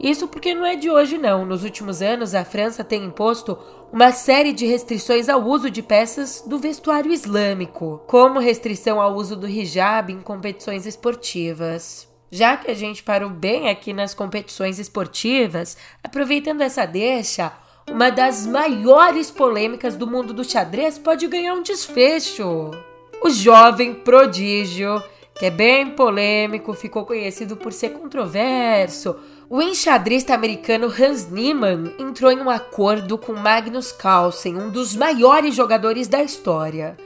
Isso 0.00 0.26
porque 0.26 0.54
não 0.54 0.64
é 0.64 0.76
de 0.76 0.90
hoje, 0.90 1.18
não. 1.18 1.44
Nos 1.44 1.62
últimos 1.62 2.00
anos, 2.00 2.34
a 2.34 2.42
França 2.42 2.82
tem 2.82 3.04
imposto 3.04 3.58
uma 3.92 4.12
série 4.12 4.50
de 4.50 4.64
restrições 4.64 5.28
ao 5.28 5.44
uso 5.44 5.70
de 5.70 5.82
peças 5.82 6.42
do 6.46 6.58
vestuário 6.58 7.12
islâmico, 7.12 8.00
como 8.06 8.40
restrição 8.40 8.98
ao 8.98 9.14
uso 9.14 9.36
do 9.36 9.46
hijab 9.46 10.10
em 10.10 10.22
competições 10.22 10.86
esportivas. 10.86 12.08
Já 12.30 12.56
que 12.56 12.70
a 12.70 12.74
gente 12.74 13.02
parou 13.02 13.28
bem 13.28 13.68
aqui 13.68 13.92
nas 13.92 14.14
competições 14.14 14.78
esportivas, 14.78 15.76
aproveitando 16.02 16.62
essa 16.62 16.86
deixa, 16.86 17.52
uma 17.90 18.08
das 18.08 18.46
maiores 18.46 19.30
polêmicas 19.30 19.98
do 19.98 20.06
mundo 20.06 20.32
do 20.32 20.44
xadrez 20.44 20.98
pode 20.98 21.26
ganhar 21.26 21.52
um 21.52 21.62
desfecho. 21.62 22.70
O 23.20 23.30
jovem 23.30 23.94
prodígio, 23.94 25.02
que 25.34 25.46
é 25.46 25.50
bem 25.50 25.90
polêmico, 25.90 26.72
ficou 26.72 27.04
conhecido 27.04 27.56
por 27.56 27.72
ser 27.72 27.90
controverso. 27.90 29.16
O 29.50 29.60
enxadrista 29.60 30.34
americano 30.34 30.86
Hans 30.86 31.28
Niemann 31.28 31.92
entrou 31.98 32.30
em 32.30 32.40
um 32.40 32.48
acordo 32.48 33.18
com 33.18 33.32
Magnus 33.32 33.90
Carlsen, 33.90 34.56
um 34.56 34.70
dos 34.70 34.94
maiores 34.94 35.54
jogadores 35.54 36.06
da 36.06 36.22
história. 36.22 36.96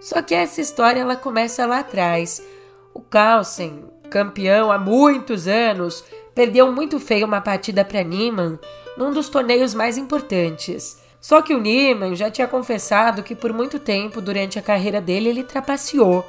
Só 0.00 0.20
que 0.22 0.34
essa 0.34 0.60
história 0.60 1.00
ela 1.00 1.14
começa 1.14 1.64
lá 1.66 1.80
atrás. 1.80 2.42
O 2.92 3.00
Carlsen, 3.00 3.84
campeão 4.10 4.72
há 4.72 4.78
muitos 4.78 5.46
anos, 5.46 6.04
perdeu 6.34 6.72
muito 6.72 6.98
feio 6.98 7.26
uma 7.26 7.40
partida 7.40 7.84
para 7.84 8.02
Niemann 8.02 8.58
num 8.96 9.12
dos 9.12 9.28
torneios 9.28 9.72
mais 9.72 9.96
importantes. 9.96 10.98
Só 11.20 11.42
que 11.42 11.54
o 11.54 11.60
Niemann 11.60 12.14
já 12.16 12.30
tinha 12.30 12.48
confessado 12.48 13.22
que 13.22 13.34
por 13.34 13.52
muito 13.52 13.78
tempo 13.78 14.20
durante 14.20 14.58
a 14.58 14.62
carreira 14.62 15.00
dele 15.00 15.28
ele 15.28 15.44
trapaceou. 15.44 16.24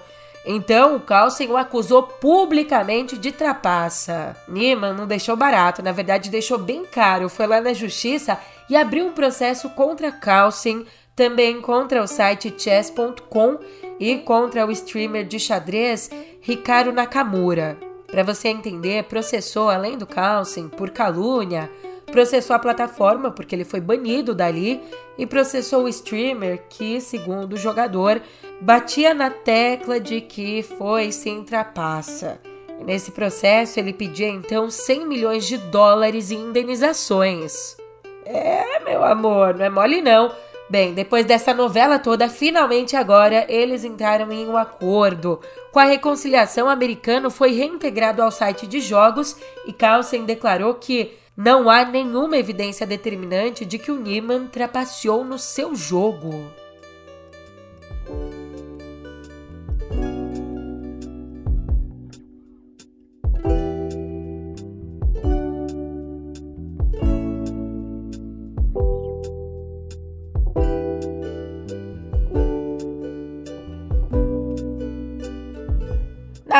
Então, 0.46 0.96
o 0.96 1.00
Carlsen 1.00 1.50
o 1.50 1.58
acusou 1.58 2.04
publicamente 2.04 3.18
de 3.18 3.32
trapaça. 3.32 4.36
Neiman 4.48 4.94
não 4.94 5.06
deixou 5.06 5.36
barato, 5.36 5.84
na 5.84 5.92
verdade 5.92 6.32
deixou 6.32 6.58
bem 6.58 6.84
caro. 6.84 7.30
Foi 7.30 7.46
lá 7.46 7.62
na 7.62 7.74
justiça 7.74 8.40
e 8.70 8.76
abriu 8.76 9.06
um 9.06 9.14
processo 9.14 9.70
contra 9.70 10.12
Carlsen, 10.12 10.86
também 11.16 11.62
contra 11.62 12.02
o 12.02 12.08
site 12.08 12.54
chess.com 12.58 13.60
e 14.00 14.18
contra 14.18 14.66
o 14.66 14.72
streamer 14.72 15.26
de 15.26 15.40
xadrez 15.40 16.10
Ricardo 16.42 16.92
Nakamura. 16.92 17.78
Para 18.08 18.24
você 18.24 18.50
entender, 18.50 19.04
processou 19.04 19.70
além 19.70 19.98
do 19.98 20.08
Carlsen 20.08 20.68
por 20.68 20.90
calúnia, 20.90 21.70
processou 22.12 22.56
a 22.56 22.60
plataforma 22.60 23.32
porque 23.32 23.56
ele 23.56 23.64
foi 23.64 23.80
banido 23.80 24.36
dali 24.36 24.82
e 25.18 25.26
processou 25.26 25.84
o 25.84 25.90
streamer 25.90 26.64
que, 26.70 27.02
segundo 27.02 27.54
o 27.54 27.58
jogador, 27.58 28.22
batia 28.60 29.14
na 29.14 29.30
tecla 29.30 30.00
de 30.00 30.22
que 30.22 30.62
foi 30.62 31.12
sem 31.12 31.44
trapaça. 31.44 32.40
Nesse 32.86 33.12
processo, 33.12 33.80
ele 33.80 33.94
pedia 33.94 34.28
então 34.28 34.70
100 34.70 35.08
milhões 35.08 35.46
de 35.46 35.58
dólares 35.58 36.32
em 36.32 36.40
indenizações. 36.40 37.78
É, 38.26 38.80
meu 38.84 39.04
amor, 39.04 39.56
não 39.56 39.66
é 39.66 39.70
mole 39.70 40.02
não. 40.02 40.32
Bem, 40.70 40.94
depois 40.94 41.26
dessa 41.26 41.54
novela 41.54 42.00
toda, 42.00 42.30
finalmente 42.30 42.96
agora 42.96 43.46
eles 43.50 43.84
entraram 43.84 44.32
em 44.32 44.48
um 44.48 44.56
acordo. 44.56 45.42
Com 45.70 45.80
a 45.80 45.84
reconciliação, 45.84 46.68
o 46.68 46.70
americano 46.70 47.30
foi 47.30 47.52
reintegrado 47.52 48.22
ao 48.22 48.32
site 48.32 48.66
de 48.66 48.80
jogos 48.80 49.36
e 49.68 49.74
Carlsen 49.74 50.24
declarou 50.24 50.74
que 50.76 51.12
não 51.36 51.70
há 51.70 51.86
nenhuma 51.86 52.38
evidência 52.38 52.86
determinante 52.86 53.66
de 53.66 53.80
que 53.80 53.92
o 53.92 54.00
Neiman 54.00 54.48
trapaceou 54.48 55.24
no 55.24 55.40
seu 55.40 55.76
jogo. 55.76 56.61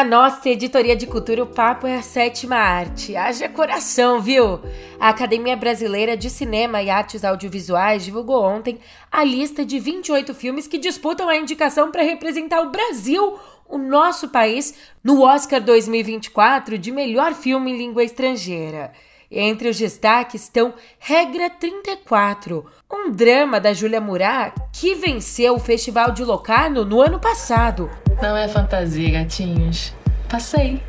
Na 0.02 0.08
nossa 0.08 0.50
editoria 0.50 0.96
de 0.96 1.06
cultura, 1.06 1.44
o 1.44 1.46
papo 1.46 1.86
é 1.86 1.98
a 1.98 2.02
sétima 2.02 2.56
arte. 2.56 3.16
Haja 3.16 3.48
coração, 3.48 4.20
viu? 4.20 4.60
A 5.00 5.10
Academia 5.10 5.56
Brasileira 5.56 6.18
de 6.18 6.28
Cinema 6.28 6.82
e 6.82 6.90
Artes 6.90 7.24
Audiovisuais 7.24 8.04
divulgou 8.04 8.44
ontem 8.44 8.80
a 9.12 9.24
lista 9.24 9.64
de 9.64 9.78
28 9.80 10.34
filmes 10.34 10.66
que 10.66 10.80
disputam 10.80 11.30
a 11.30 11.38
indicação 11.38 11.92
para 11.92 12.02
representar 12.02 12.62
o 12.62 12.72
Brasil, 12.72 13.38
o 13.70 13.78
nosso 13.78 14.30
país, 14.30 14.74
no 15.04 15.22
Oscar 15.22 15.62
2024 15.62 16.80
de 16.80 16.92
melhor 16.92 17.36
filme 17.36 17.70
em 17.70 17.78
língua 17.78 18.04
estrangeira. 18.04 18.92
Entre 19.30 19.70
os 19.70 19.78
destaques 19.78 20.46
estão 20.46 20.74
Regra 20.98 21.48
34, 21.48 22.66
um 22.92 23.12
drama 23.12 23.60
da 23.60 23.72
Júlia 23.72 24.02
Murat 24.02 24.56
que 24.74 24.96
venceu 24.96 25.54
o 25.54 25.60
Festival 25.60 26.12
de 26.12 26.26
Locarno 26.26 26.84
no 26.84 27.00
ano 27.00 27.20
passado. 27.20 27.88
Não 28.20 28.36
é 28.36 28.48
fantasia, 28.48 29.12
gatinhos. 29.12 29.94
Passei. 30.28 30.82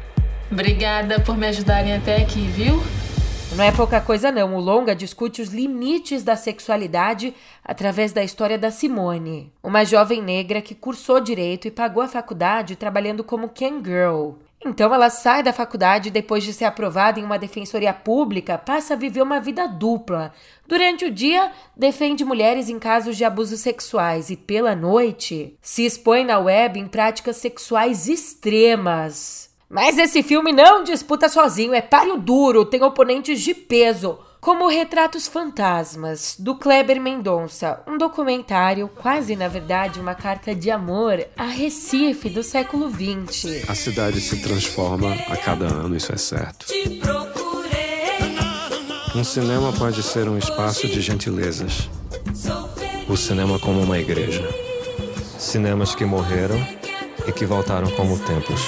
Obrigada 0.51 1.21
por 1.21 1.37
me 1.37 1.47
ajudarem 1.47 1.95
até 1.95 2.17
aqui, 2.17 2.41
viu? 2.41 2.83
Não 3.55 3.65
é 3.65 3.71
pouca 3.71 4.01
coisa 4.01 4.33
não, 4.33 4.55
o 4.55 4.61
longa 4.61 4.97
discute 4.97 5.43
os 5.43 5.51
limites 5.51 6.25
da 6.25 6.37
sexualidade 6.37 7.35
através 7.63 8.11
da 8.11 8.25
história 8.25 8.59
da 8.59 8.71
Simone, 8.71 9.53
uma 9.63 9.85
jovem 9.85 10.23
negra 10.23 10.63
que 10.63 10.75
cursou 10.75 11.21
direito 11.21 11.69
e 11.69 11.71
pagou 11.71 12.03
a 12.03 12.09
faculdade 12.09 12.77
trabalhando 12.77 13.23
como 13.23 13.51
can 13.51 13.83
girl. 13.85 14.33
Então 14.65 14.95
ela 14.95 15.11
sai 15.11 15.43
da 15.43 15.53
faculdade 15.53 16.11
depois 16.11 16.45
de 16.45 16.53
ser 16.53 16.65
aprovada 16.65 17.19
em 17.19 17.25
uma 17.25 17.39
defensoria 17.39 17.93
pública, 17.93 18.57
passa 18.57 18.95
a 18.95 18.97
viver 18.97 19.21
uma 19.21 19.41
vida 19.41 19.67
dupla. 19.67 20.33
Durante 20.69 21.05
o 21.05 21.11
dia, 21.11 21.51
defende 21.77 22.25
mulheres 22.25 22.69
em 22.69 22.79
casos 22.79 23.17
de 23.17 23.25
abusos 23.25 23.61
sexuais 23.61 24.31
e 24.31 24.37
pela 24.37 24.77
noite 24.77 25.57
se 25.61 25.85
expõe 25.85 26.25
na 26.25 26.39
web 26.39 26.79
em 26.79 26.87
práticas 26.87 27.37
sexuais 27.39 28.09
extremas. 28.09 29.51
Mas 29.69 29.99
esse 29.99 30.23
filme 30.23 30.53
não 30.53 30.85
disputa 30.85 31.29
sozinho, 31.29 31.75
é 31.75 31.81
páreo 31.81 32.19
duro, 32.19 32.65
tem 32.65 32.83
oponentes 32.83 33.41
de 33.41 33.55
peso 33.55 34.19
como 34.43 34.67
Retratos 34.67 35.29
Fantasmas, 35.29 36.35
do 36.37 36.57
Kleber 36.57 37.01
Mendonça, 37.01 37.81
um 37.87 37.97
documentário, 37.97 38.89
quase 38.89 39.37
na 39.37 39.47
verdade 39.47 40.01
uma 40.01 40.17
carta 40.17 40.53
de 40.53 40.69
amor 40.69 41.25
a 41.37 41.45
Recife 41.45 42.29
do 42.29 42.43
século 42.43 42.91
XX. 42.91 43.71
A 43.71 43.75
cidade 43.77 44.21
se 44.21 44.43
transforma 44.43 45.13
a 45.29 45.37
cada 45.37 45.67
ano, 45.67 45.97
isso 45.97 46.13
é 46.13 46.17
certo. 46.17 46.67
Um 49.15 49.23
cinema 49.23 49.73
pode 49.73 50.03
ser 50.03 50.29
um 50.29 50.37
espaço 50.37 50.89
de 50.89 51.01
gentilezas. 51.01 51.89
O 53.09 53.17
cinema 53.17 53.61
como 53.61 53.81
uma 53.81 54.01
igreja. 54.01 54.43
Cinemas 55.39 55.95
que 55.95 56.05
morreram 56.05 56.59
e 57.29 57.31
que 57.31 57.47
voltaram 57.47 57.89
como 57.93 58.19
templos. 58.19 58.67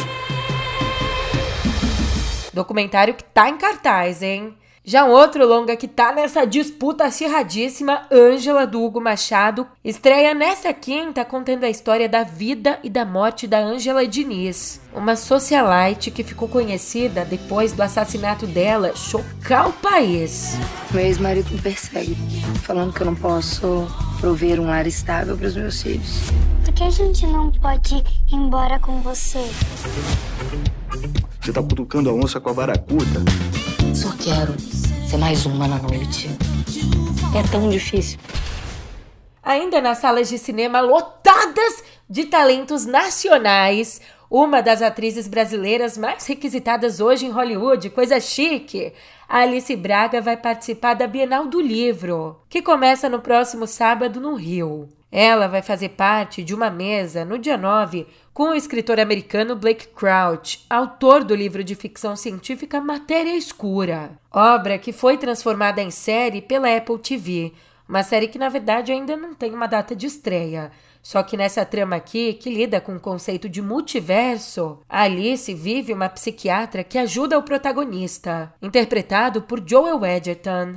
Documentário 2.52 3.14
que 3.14 3.24
tá 3.24 3.48
em 3.48 3.58
cartaz, 3.58 4.22
hein? 4.22 4.56
Já 4.87 5.07
um 5.07 5.12
outro 5.12 5.49
longa 5.49 5.75
que 5.77 5.88
tá 5.88 6.12
nessa 6.12 6.44
disputa 6.47 7.05
acirradíssima, 7.05 8.03
Ângela 8.12 8.66
do 8.66 8.83
Hugo 8.83 9.01
Machado, 9.01 9.66
estreia 9.83 10.35
nessa 10.35 10.75
quinta 10.75 11.25
contando 11.25 11.64
a 11.64 11.70
história 11.70 12.07
da 12.07 12.23
vida 12.23 12.79
e 12.85 12.90
da 12.90 13.03
morte 13.03 13.47
da 13.47 13.59
Ângela 13.61 14.07
Diniz, 14.07 14.83
uma 14.94 15.16
socialite 15.16 16.11
que 16.11 16.23
ficou 16.23 16.49
conhecida 16.49 17.25
depois 17.25 17.73
do 17.73 17.83
assassinato 17.83 18.47
dela 18.47 18.94
chocar 18.94 19.70
o 19.70 19.73
país. 19.73 20.59
Meu 20.90 21.03
ex-marido 21.03 21.51
me 21.51 21.62
persegue, 21.62 22.14
falando 22.62 22.92
que 22.92 23.01
eu 23.01 23.07
não 23.07 23.14
posso 23.14 23.87
prover 24.20 24.61
um 24.61 24.66
lar 24.66 24.87
estável 24.87 25.35
para 25.35 25.47
os 25.47 25.57
meus 25.57 25.81
filhos. 25.81 26.25
Por 26.62 26.75
que 26.75 26.83
a 26.85 26.90
gente 26.90 27.27
não 27.27 27.51
pode 27.53 27.94
ir 27.94 28.35
embora 28.35 28.79
com 28.79 29.01
você? 29.01 29.51
Você 31.40 31.55
tá 31.55 31.62
cutucando 31.62 32.11
a 32.11 32.12
onça 32.12 32.38
com 32.38 32.51
a 32.51 32.53
baracuta? 32.53 33.25
Só 33.94 34.11
quero 34.16 34.59
ser 35.09 35.16
mais 35.18 35.46
uma 35.46 35.68
na 35.68 35.78
noite. 35.78 36.28
É 37.33 37.48
tão 37.50 37.70
difícil. 37.70 38.18
Ainda 39.40 39.80
nas 39.80 39.98
salas 39.98 40.28
de 40.28 40.37
cinema 40.37 40.80
lotadas 40.80 41.85
de 42.11 42.24
talentos 42.24 42.87
nacionais, 42.87 44.00
uma 44.28 44.61
das 44.61 44.83
atrizes 44.83 45.28
brasileiras 45.28 45.96
mais 45.96 46.26
requisitadas 46.26 46.98
hoje 46.98 47.26
em 47.26 47.30
Hollywood, 47.30 47.88
coisa 47.90 48.18
chique, 48.18 48.92
a 49.28 49.38
Alice 49.38 49.76
Braga 49.76 50.20
vai 50.20 50.37
participar 50.37 50.94
da 50.94 51.07
Bienal 51.07 51.46
do 51.46 51.61
Livro, 51.61 52.40
que 52.48 52.61
começa 52.61 53.09
no 53.09 53.20
próximo 53.20 53.64
sábado 53.64 54.20
no 54.20 54.35
Rio. 54.35 54.88
Ela 55.16 55.46
vai 55.46 55.62
fazer 55.62 55.90
parte 55.90 56.42
de 56.42 56.53
uma 56.53 56.68
mesa 56.68 57.24
no 57.24 57.38
dia 57.38 57.57
9 57.57 58.05
com 58.33 58.48
o 58.48 58.55
escritor 58.55 58.98
americano 58.98 59.55
Blake 59.55 59.87
Crouch, 59.87 60.66
autor 60.68 61.22
do 61.22 61.37
livro 61.37 61.62
de 61.62 61.77
ficção 61.77 62.16
científica 62.16 62.81
Matéria 62.81 63.37
Escura, 63.37 64.18
obra 64.29 64.77
que 64.77 64.92
foi 64.92 65.16
transformada 65.16 65.81
em 65.81 65.88
série 65.92 66.42
pela 66.42 66.77
Apple 66.77 66.98
TV, 66.98 67.53
uma 67.88 68.03
série 68.03 68.27
que 68.27 68.40
na 68.40 68.48
verdade 68.48 68.90
ainda 68.90 69.16
não 69.16 69.35
tem 69.35 69.55
uma 69.55 69.68
data 69.68 69.94
de 69.94 70.05
estreia. 70.05 70.72
Só 71.00 71.22
que 71.22 71.37
nessa 71.37 71.64
trama 71.64 71.94
aqui, 71.94 72.33
que 72.33 72.50
lida 72.50 72.81
com 72.81 72.96
o 72.96 73.00
conceito 73.00 73.48
de 73.48 73.62
multiverso, 73.62 74.81
Alice 74.88 75.55
vive 75.55 75.92
uma 75.92 76.09
psiquiatra 76.09 76.83
que 76.83 76.98
ajuda 76.98 77.38
o 77.38 77.42
protagonista, 77.44 78.53
interpretado 78.61 79.42
por 79.42 79.62
Joel 79.64 80.05
Edgerton. 80.05 80.74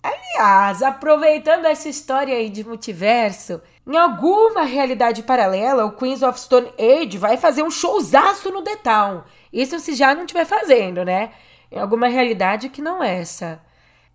Aliás, 0.00 0.82
aproveitando 0.82 1.64
essa 1.64 1.88
história 1.88 2.34
aí 2.34 2.48
de 2.48 2.64
multiverso, 2.64 3.60
em 3.86 3.96
alguma 3.96 4.62
realidade 4.62 5.22
paralela, 5.22 5.84
o 5.84 5.92
Queens 5.92 6.22
of 6.22 6.38
Stone 6.38 6.72
Age 6.78 7.18
vai 7.18 7.36
fazer 7.36 7.62
um 7.62 7.70
showzaço 7.70 8.50
no 8.50 8.62
The 8.62 8.76
Town. 8.76 9.22
Isso 9.52 9.78
se 9.80 9.94
já 9.94 10.14
não 10.14 10.22
estiver 10.22 10.44
fazendo, 10.44 11.04
né? 11.04 11.30
Em 11.70 11.78
alguma 11.78 12.06
realidade 12.06 12.68
que 12.68 12.80
não 12.80 13.02
é 13.02 13.20
essa. 13.20 13.60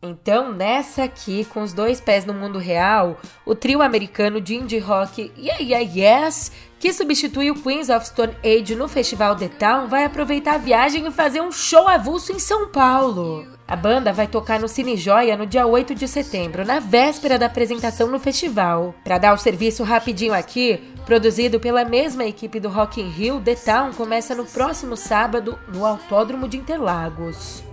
Então, 0.02 0.54
nessa 0.54 1.06
aqui, 1.06 1.44
com 1.46 1.64
os 1.64 1.74
dois 1.74 2.00
pés 2.00 2.24
no 2.24 2.34
mundo 2.34 2.60
real, 2.60 3.20
o 3.44 3.56
trio 3.56 3.82
americano 3.82 4.40
de 4.40 4.56
indie 4.56 4.78
rock 4.78 5.32
Yeah 5.36 5.64
Yeah 5.64 5.92
Yes, 5.92 6.52
que 6.80 6.94
substitui 6.94 7.50
o 7.50 7.56
Queens 7.56 7.90
of 7.90 8.06
Stone 8.06 8.36
Age 8.44 8.76
no 8.76 8.88
Festival 8.88 9.36
The 9.36 9.48
Town, 9.48 9.88
vai 9.88 10.06
aproveitar 10.06 10.54
a 10.54 10.60
viagem 10.60 11.08
e 11.08 11.12
fazer 11.12 11.42
um 11.42 11.52
show 11.52 11.88
avulso 11.88 12.32
em 12.32 12.38
São 12.38 12.68
Paulo. 12.72 13.48
A 13.68 13.76
banda 13.76 14.14
vai 14.14 14.28
tocar 14.28 14.60
no 14.60 14.68
Cine 14.68 14.96
Joia 14.96 15.36
no 15.36 15.48
dia 15.48 15.66
8 15.66 15.96
de 15.96 16.08
setembro, 16.08 16.64
na 16.64 16.80
véspera 16.80 17.40
da 17.40 17.48
apresentação 17.48 18.08
no 18.08 18.20
festival. 18.20 18.94
Para 19.04 19.18
dar 19.18 19.34
o 19.34 19.38
serviço 19.38 19.84
rapidinho 19.84 20.34
aqui, 20.34 20.78
produzido 21.08 21.60
pela 21.60 21.84
mesma 21.84 22.24
equipe 22.24 22.60
do 22.60 22.70
Rock 22.70 23.02
in 23.02 23.10
Rio, 23.10 23.42
The 23.42 23.56
Town 23.56 23.92
começa 23.94 24.36
no 24.36 24.46
próximo 24.46 24.96
sábado 24.96 25.58
no 25.68 25.84
Autódromo 25.84 26.48
de 26.48 26.58
Interlagos. 26.58 27.64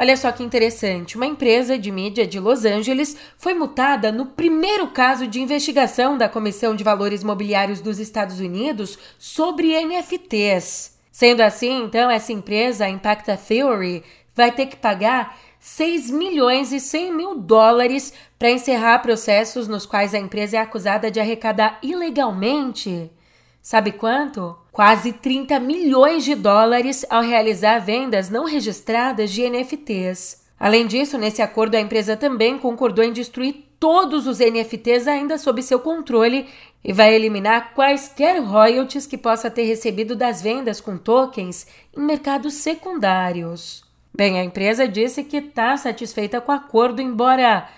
Olha 0.00 0.16
só 0.16 0.32
que 0.32 0.42
interessante, 0.42 1.14
uma 1.14 1.26
empresa 1.26 1.76
de 1.76 1.90
mídia 1.90 2.26
de 2.26 2.40
Los 2.40 2.64
Angeles 2.64 3.14
foi 3.36 3.52
multada 3.52 4.10
no 4.10 4.24
primeiro 4.24 4.86
caso 4.86 5.26
de 5.26 5.42
investigação 5.42 6.16
da 6.16 6.26
Comissão 6.26 6.74
de 6.74 6.82
Valores 6.82 7.22
Mobiliários 7.22 7.82
dos 7.82 7.98
Estados 7.98 8.40
Unidos 8.40 8.98
sobre 9.18 9.78
NFTs. 9.78 10.96
Sendo 11.12 11.42
assim, 11.42 11.84
então, 11.84 12.10
essa 12.10 12.32
empresa, 12.32 12.86
a 12.86 12.88
Impacta 12.88 13.36
Theory, 13.36 14.02
vai 14.34 14.50
ter 14.50 14.68
que 14.68 14.76
pagar 14.76 15.38
6 15.58 16.10
milhões 16.10 16.72
e 16.72 16.80
100 16.80 17.14
mil 17.14 17.34
dólares 17.38 18.14
para 18.38 18.50
encerrar 18.50 19.00
processos 19.00 19.68
nos 19.68 19.84
quais 19.84 20.14
a 20.14 20.18
empresa 20.18 20.56
é 20.56 20.60
acusada 20.60 21.10
de 21.10 21.20
arrecadar 21.20 21.78
ilegalmente. 21.82 23.10
Sabe 23.60 23.92
quanto? 23.92 24.56
Quase 24.72 25.12
30 25.12 25.58
milhões 25.58 26.24
de 26.24 26.34
dólares 26.34 27.04
ao 27.10 27.22
realizar 27.22 27.78
vendas 27.80 28.30
não 28.30 28.44
registradas 28.44 29.30
de 29.30 29.48
NFTs. 29.48 30.44
Além 30.58 30.86
disso, 30.86 31.18
nesse 31.18 31.42
acordo 31.42 31.74
a 31.74 31.80
empresa 31.80 32.16
também 32.16 32.58
concordou 32.58 33.04
em 33.04 33.12
destruir 33.12 33.64
todos 33.80 34.26
os 34.26 34.38
NFTs 34.38 35.08
ainda 35.08 35.38
sob 35.38 35.62
seu 35.62 35.80
controle 35.80 36.46
e 36.84 36.92
vai 36.92 37.14
eliminar 37.14 37.72
quaisquer 37.74 38.42
royalties 38.42 39.06
que 39.06 39.16
possa 39.16 39.50
ter 39.50 39.64
recebido 39.64 40.14
das 40.14 40.42
vendas 40.42 40.80
com 40.80 40.98
tokens 40.98 41.66
em 41.96 42.00
mercados 42.00 42.54
secundários. 42.54 43.82
Bem, 44.14 44.38
a 44.38 44.44
empresa 44.44 44.86
disse 44.86 45.24
que 45.24 45.38
está 45.38 45.76
satisfeita 45.76 46.40
com 46.40 46.52
o 46.52 46.54
acordo, 46.54 47.00
embora 47.00 47.68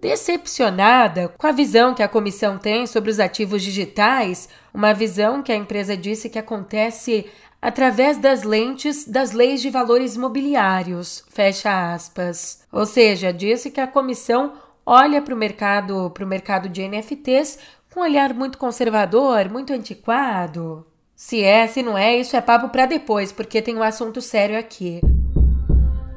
decepcionada 0.00 1.28
com 1.36 1.46
a 1.46 1.52
visão 1.52 1.92
que 1.92 2.02
a 2.02 2.08
comissão 2.08 2.56
tem 2.56 2.86
sobre 2.86 3.10
os 3.10 3.18
ativos 3.18 3.62
digitais, 3.62 4.48
uma 4.72 4.94
visão 4.94 5.42
que 5.42 5.50
a 5.50 5.56
empresa 5.56 5.96
disse 5.96 6.30
que 6.30 6.38
acontece 6.38 7.26
através 7.60 8.16
das 8.16 8.44
lentes 8.44 9.04
das 9.08 9.32
leis 9.32 9.60
de 9.60 9.68
valores 9.68 10.14
imobiliários, 10.14 11.24
fecha 11.28 11.92
aspas. 11.92 12.62
Ou 12.70 12.86
seja, 12.86 13.32
disse 13.32 13.70
que 13.70 13.80
a 13.80 13.88
comissão 13.88 14.52
olha 14.86 15.20
para 15.20 15.34
o 15.34 15.38
mercado, 15.38 16.10
para 16.10 16.24
o 16.24 16.28
mercado 16.28 16.68
de 16.68 16.86
NFTs 16.86 17.58
com 17.92 18.00
um 18.00 18.02
olhar 18.04 18.32
muito 18.32 18.56
conservador, 18.58 19.48
muito 19.48 19.72
antiquado. 19.72 20.86
Se 21.16 21.42
é, 21.42 21.66
se 21.66 21.82
não 21.82 21.98
é, 21.98 22.16
isso 22.16 22.36
é 22.36 22.40
papo 22.40 22.68
para 22.68 22.86
depois, 22.86 23.32
porque 23.32 23.60
tem 23.60 23.76
um 23.76 23.82
assunto 23.82 24.20
sério 24.20 24.56
aqui 24.56 25.00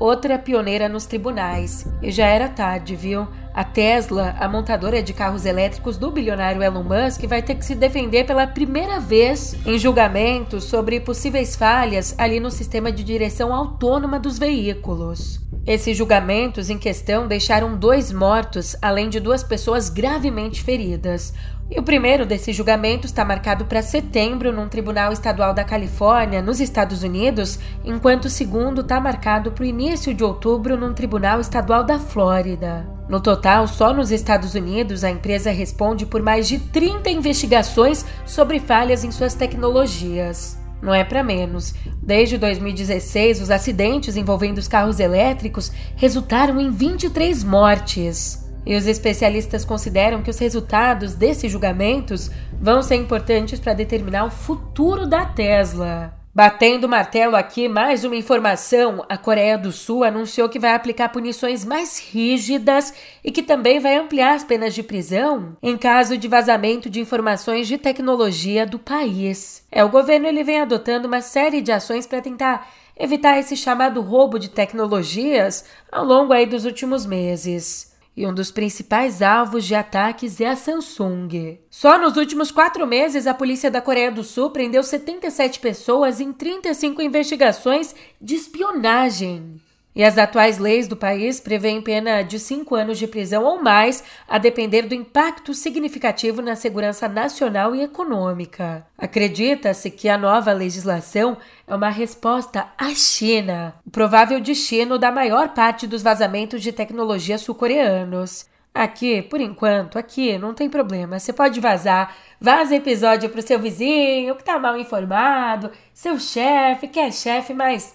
outra 0.02 0.39
pioneira 0.39 0.89
nos 0.89 1.06
tribunais. 1.06 1.86
E 2.02 2.10
já 2.10 2.26
era 2.26 2.50
tarde, 2.50 2.96
viu? 2.96 3.28
A 3.53 3.65
Tesla, 3.65 4.33
a 4.39 4.47
montadora 4.47 5.03
de 5.03 5.13
carros 5.13 5.45
elétricos 5.45 5.97
do 5.97 6.09
bilionário 6.09 6.63
Elon 6.63 6.83
Musk, 6.83 7.25
vai 7.25 7.41
ter 7.41 7.55
que 7.55 7.65
se 7.65 7.75
defender 7.75 8.25
pela 8.25 8.47
primeira 8.47 8.97
vez 8.97 9.55
em 9.65 9.77
julgamentos 9.77 10.63
sobre 10.63 11.01
possíveis 11.01 11.55
falhas 11.55 12.15
ali 12.17 12.39
no 12.39 12.49
sistema 12.49 12.93
de 12.93 13.03
direção 13.03 13.53
autônoma 13.53 14.17
dos 14.17 14.39
veículos. 14.39 15.41
Esses 15.67 15.97
julgamentos 15.97 16.69
em 16.69 16.77
questão 16.77 17.27
deixaram 17.27 17.77
dois 17.77 18.11
mortos, 18.11 18.75
além 18.81 19.09
de 19.09 19.19
duas 19.19 19.43
pessoas 19.43 19.89
gravemente 19.89 20.63
feridas. 20.63 21.33
E 21.69 21.79
o 21.79 21.83
primeiro 21.83 22.25
desses 22.25 22.55
julgamentos 22.55 23.11
está 23.11 23.23
marcado 23.23 23.65
para 23.65 23.81
setembro 23.81 24.51
num 24.51 24.67
tribunal 24.67 25.11
estadual 25.11 25.53
da 25.53 25.63
Califórnia, 25.63 26.41
nos 26.41 26.59
Estados 26.61 27.03
Unidos, 27.03 27.59
enquanto 27.83 28.25
o 28.25 28.29
segundo 28.29 28.81
está 28.81 28.99
marcado 28.99 29.51
para 29.51 29.63
o 29.63 29.67
início 29.67 30.13
de 30.13 30.23
outubro 30.23 30.77
num 30.77 30.93
tribunal 30.93 31.39
estadual 31.39 31.83
da 31.83 31.99
Flórida. 31.99 33.00
No 33.12 33.19
total, 33.19 33.67
só 33.67 33.93
nos 33.93 34.10
Estados 34.10 34.56
Unidos, 34.56 35.04
a 35.04 35.12
empresa 35.12 35.52
responde 35.52 36.06
por 36.06 36.21
mais 36.21 36.47
de 36.47 36.58
30 36.58 37.10
investigações 37.10 38.06
sobre 38.26 38.58
falhas 38.58 39.04
em 39.04 39.12
suas 39.12 39.36
tecnologias. 39.36 40.58
Não 40.82 40.93
é 40.93 41.04
para 41.04 41.21
menos. 41.21 41.76
Desde 42.02 42.38
2016, 42.38 43.41
os 43.41 43.52
acidentes 43.52 44.15
envolvendo 44.15 44.60
os 44.60 44.69
carros 44.69 44.97
elétricos 44.97 45.74
resultaram 45.97 46.62
em 46.62 46.71
23 46.71 47.43
mortes. 47.43 48.50
E 48.65 48.78
os 48.78 48.88
especialistas 48.88 49.65
consideram 49.65 50.21
que 50.21 50.30
os 50.30 50.39
resultados 50.39 51.13
desses 51.13 51.52
julgamentos 51.52 52.32
vão 52.62 52.82
ser 52.82 52.95
importantes 52.95 53.60
para 53.60 53.74
determinar 53.74 54.24
o 54.24 54.32
futuro 54.32 55.06
da 55.06 55.26
Tesla. 55.26 56.20
Batendo 56.34 56.88
martelo 56.88 57.36
aqui, 57.36 57.67
mais 57.67 58.06
uma 58.06 58.15
informação: 58.15 59.04
a 59.10 59.17
Coreia 59.17 59.58
do 59.58 59.70
Sul 59.70 60.02
anunciou 60.02 60.48
que 60.48 60.58
vai 60.58 60.74
aplicar 60.74 61.10
punições 61.10 61.65
mais 61.65 62.00
rígidas 62.00 62.94
e 63.22 63.30
que 63.34 63.44
também 63.44 63.82
vai 63.82 63.98
ampliar 63.98 64.36
as 64.36 64.44
penas 64.44 64.74
de 64.74 64.82
prisão 64.82 65.58
em 65.62 65.78
caso 65.78 66.17
de 66.17 66.30
vazamento 66.30 66.89
de 66.89 67.02
informações 67.02 67.67
de 67.67 67.78
tecnologia 67.78 68.65
do 68.65 68.80
país. 68.80 69.65
É, 69.70 69.84
o 69.84 69.89
governo 69.89 70.26
ele 70.26 70.41
vem 70.41 70.62
adotando 70.62 71.06
uma 71.06 71.20
série 71.20 71.62
de 71.62 71.70
ações 71.70 72.08
para 72.08 72.22
tentar 72.22 72.65
evitar 72.98 73.38
esse 73.38 73.58
chamado 73.58 74.00
roubo 74.00 74.39
de 74.39 74.50
tecnologias 74.50 75.65
ao 75.91 76.06
longo 76.06 76.32
aí 76.32 76.46
dos 76.46 76.63
últimos 76.63 77.06
meses 77.06 77.90
e 78.15 78.28
um 78.28 78.34
dos 78.34 78.52
principais 78.52 79.21
alvos 79.21 79.65
de 79.65 79.74
ataques 79.74 80.41
é 80.41 80.47
a 80.47 80.56
Samsung. 80.56 81.60
Só 81.69 81.97
nos 81.97 82.17
últimos 82.17 82.52
quatro 82.52 82.86
meses, 82.86 83.26
a 83.26 83.34
polícia 83.34 83.71
da 83.71 83.82
Coreia 83.82 84.12
do 84.12 84.24
Sul 84.24 84.50
prendeu 84.52 84.84
77 84.84 85.60
pessoas 85.60 86.19
em 86.19 86.34
35 86.34 87.02
investigações 87.02 87.95
de 88.19 88.36
espionagem. 88.36 89.62
E 89.93 90.04
as 90.04 90.17
atuais 90.17 90.58
leis 90.58 90.88
do 90.88 90.95
país 90.95 91.39
prevêem 91.39 91.82
pena 91.82 92.21
de 92.21 92.39
cinco 92.39 92.75
anos 92.75 92.97
de 92.97 93.08
prisão 93.08 93.43
ou 93.43 93.62
mais, 93.62 94.04
a 94.27 94.38
depender 94.38 94.84
do 94.84 94.95
impacto 94.95 95.54
significativo 95.54 96.41
na 96.41 96.56
segurança 96.56 97.10
nacional 97.10 97.75
e 97.75 97.82
econômica. 97.82 98.86
Acredita-se 98.97 99.91
que 99.91 100.08
a 100.08 100.17
nova 100.17 100.54
legislação 100.54 101.38
é 101.67 101.75
uma 101.75 101.89
resposta 101.89 102.67
à 102.77 102.95
China, 102.95 103.75
o 103.86 103.91
provável 103.91 104.39
destino 104.39 104.97
da 104.97 105.12
maior 105.12 105.49
parte 105.49 105.86
dos 105.86 106.01
vazamentos 106.01 106.62
de 106.62 106.71
tecnologia 106.71 107.38
sul-coreanos. 107.38 108.49
Aqui, 108.73 109.21
por 109.21 109.41
enquanto, 109.41 109.99
aqui 109.99 110.38
não 110.38 110.54
tem 110.54 110.69
problema. 110.69 111.19
Você 111.19 111.34
pode 111.34 111.60
vazar. 111.60 112.15
Vaza 112.39 112.73
episódio 112.73 113.30
pro 113.30 113.41
seu 113.41 113.60
vizinho 113.60 114.34
que 114.36 114.45
tá 114.45 114.58
mal 114.58 114.77
informado, 114.77 115.69
seu 115.93 116.17
chefe, 116.17 116.88
que 116.88 116.97
é 116.97 117.12
chefe, 117.12 117.54
mas 117.54 117.93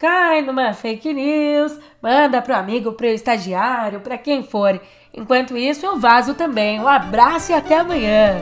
cai 0.00 0.40
numa 0.40 0.72
fake 0.72 1.12
news, 1.12 1.78
manda 2.02 2.40
pro 2.40 2.56
amigo, 2.56 2.92
pro 2.92 3.06
estagiário, 3.06 4.00
para 4.00 4.16
quem 4.16 4.42
for. 4.42 4.80
Enquanto 5.12 5.56
isso, 5.58 5.84
eu 5.84 6.00
vazo 6.00 6.34
também. 6.34 6.80
Um 6.80 6.88
abraço 6.88 7.52
e 7.52 7.54
até 7.54 7.78
amanhã. 7.78 8.36